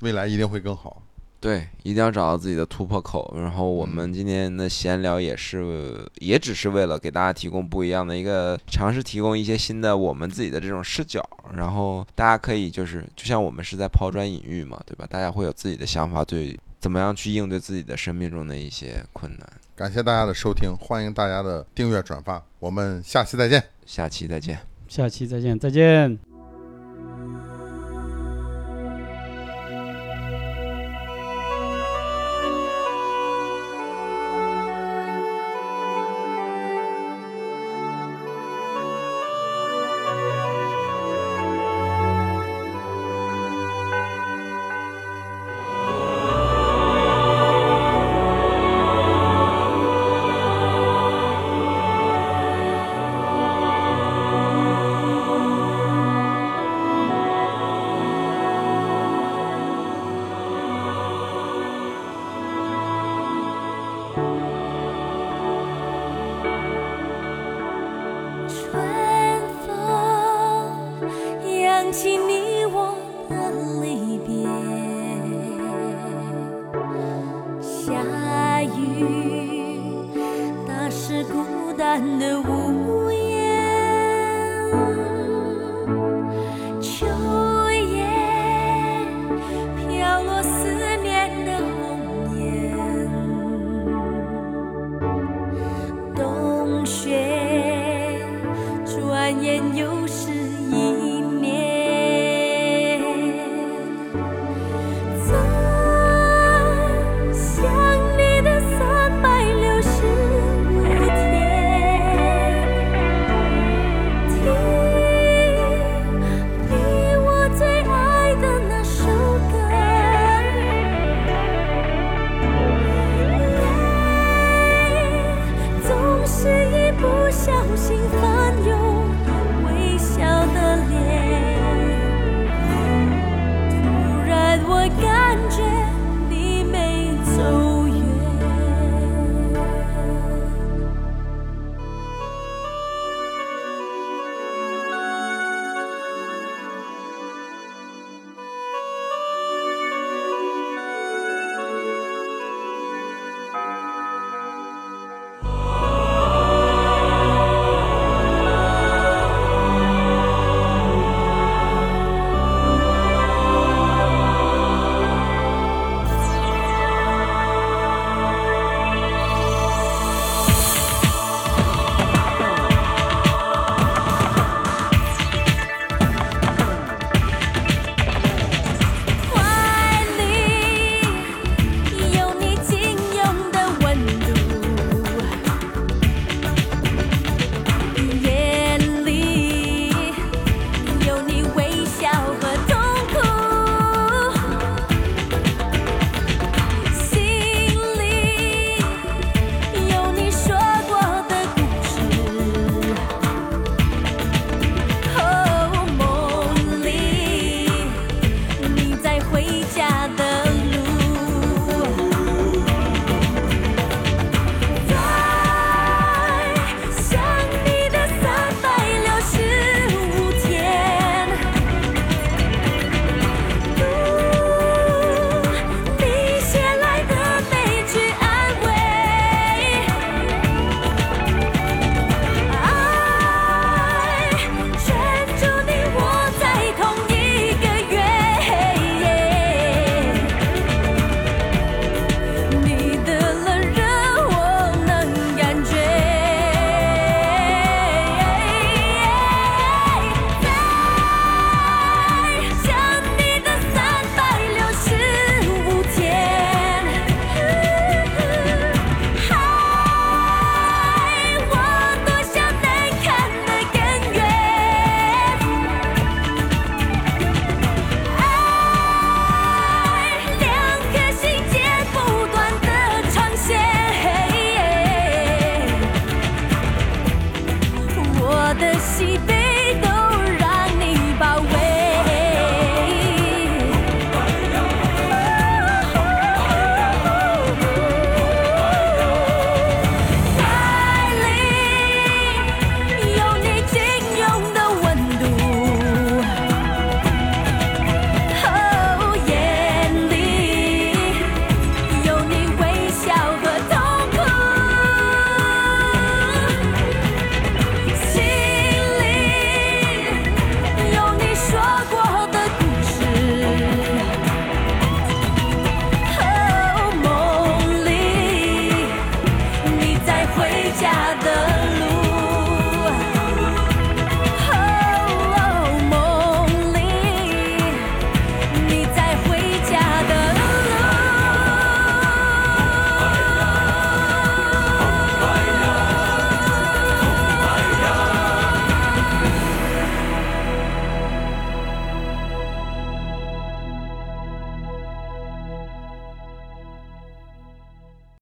[0.00, 1.02] 未来一定会更好。
[1.44, 3.34] 对，一定要找到自己的突破口。
[3.36, 11.22] 然后我们今天的闲聊也是，也只是为了给大家提供不一样的一个尝试，提供一些新的我们自己的这种视角。
[11.54, 15.06] 然后大家可以就是，就像我们是在抛砖引玉嘛，对吧？
[15.06, 19.46] 大家会有自己的想法，对怎么样去应对自己的生命中的一些困难。
[19.76, 23.62] 感谢大家的收听，欢迎大家的订阅转发，我们下期再见。
[23.84, 24.58] 下期再见。
[24.88, 26.33] 下期再见，再见。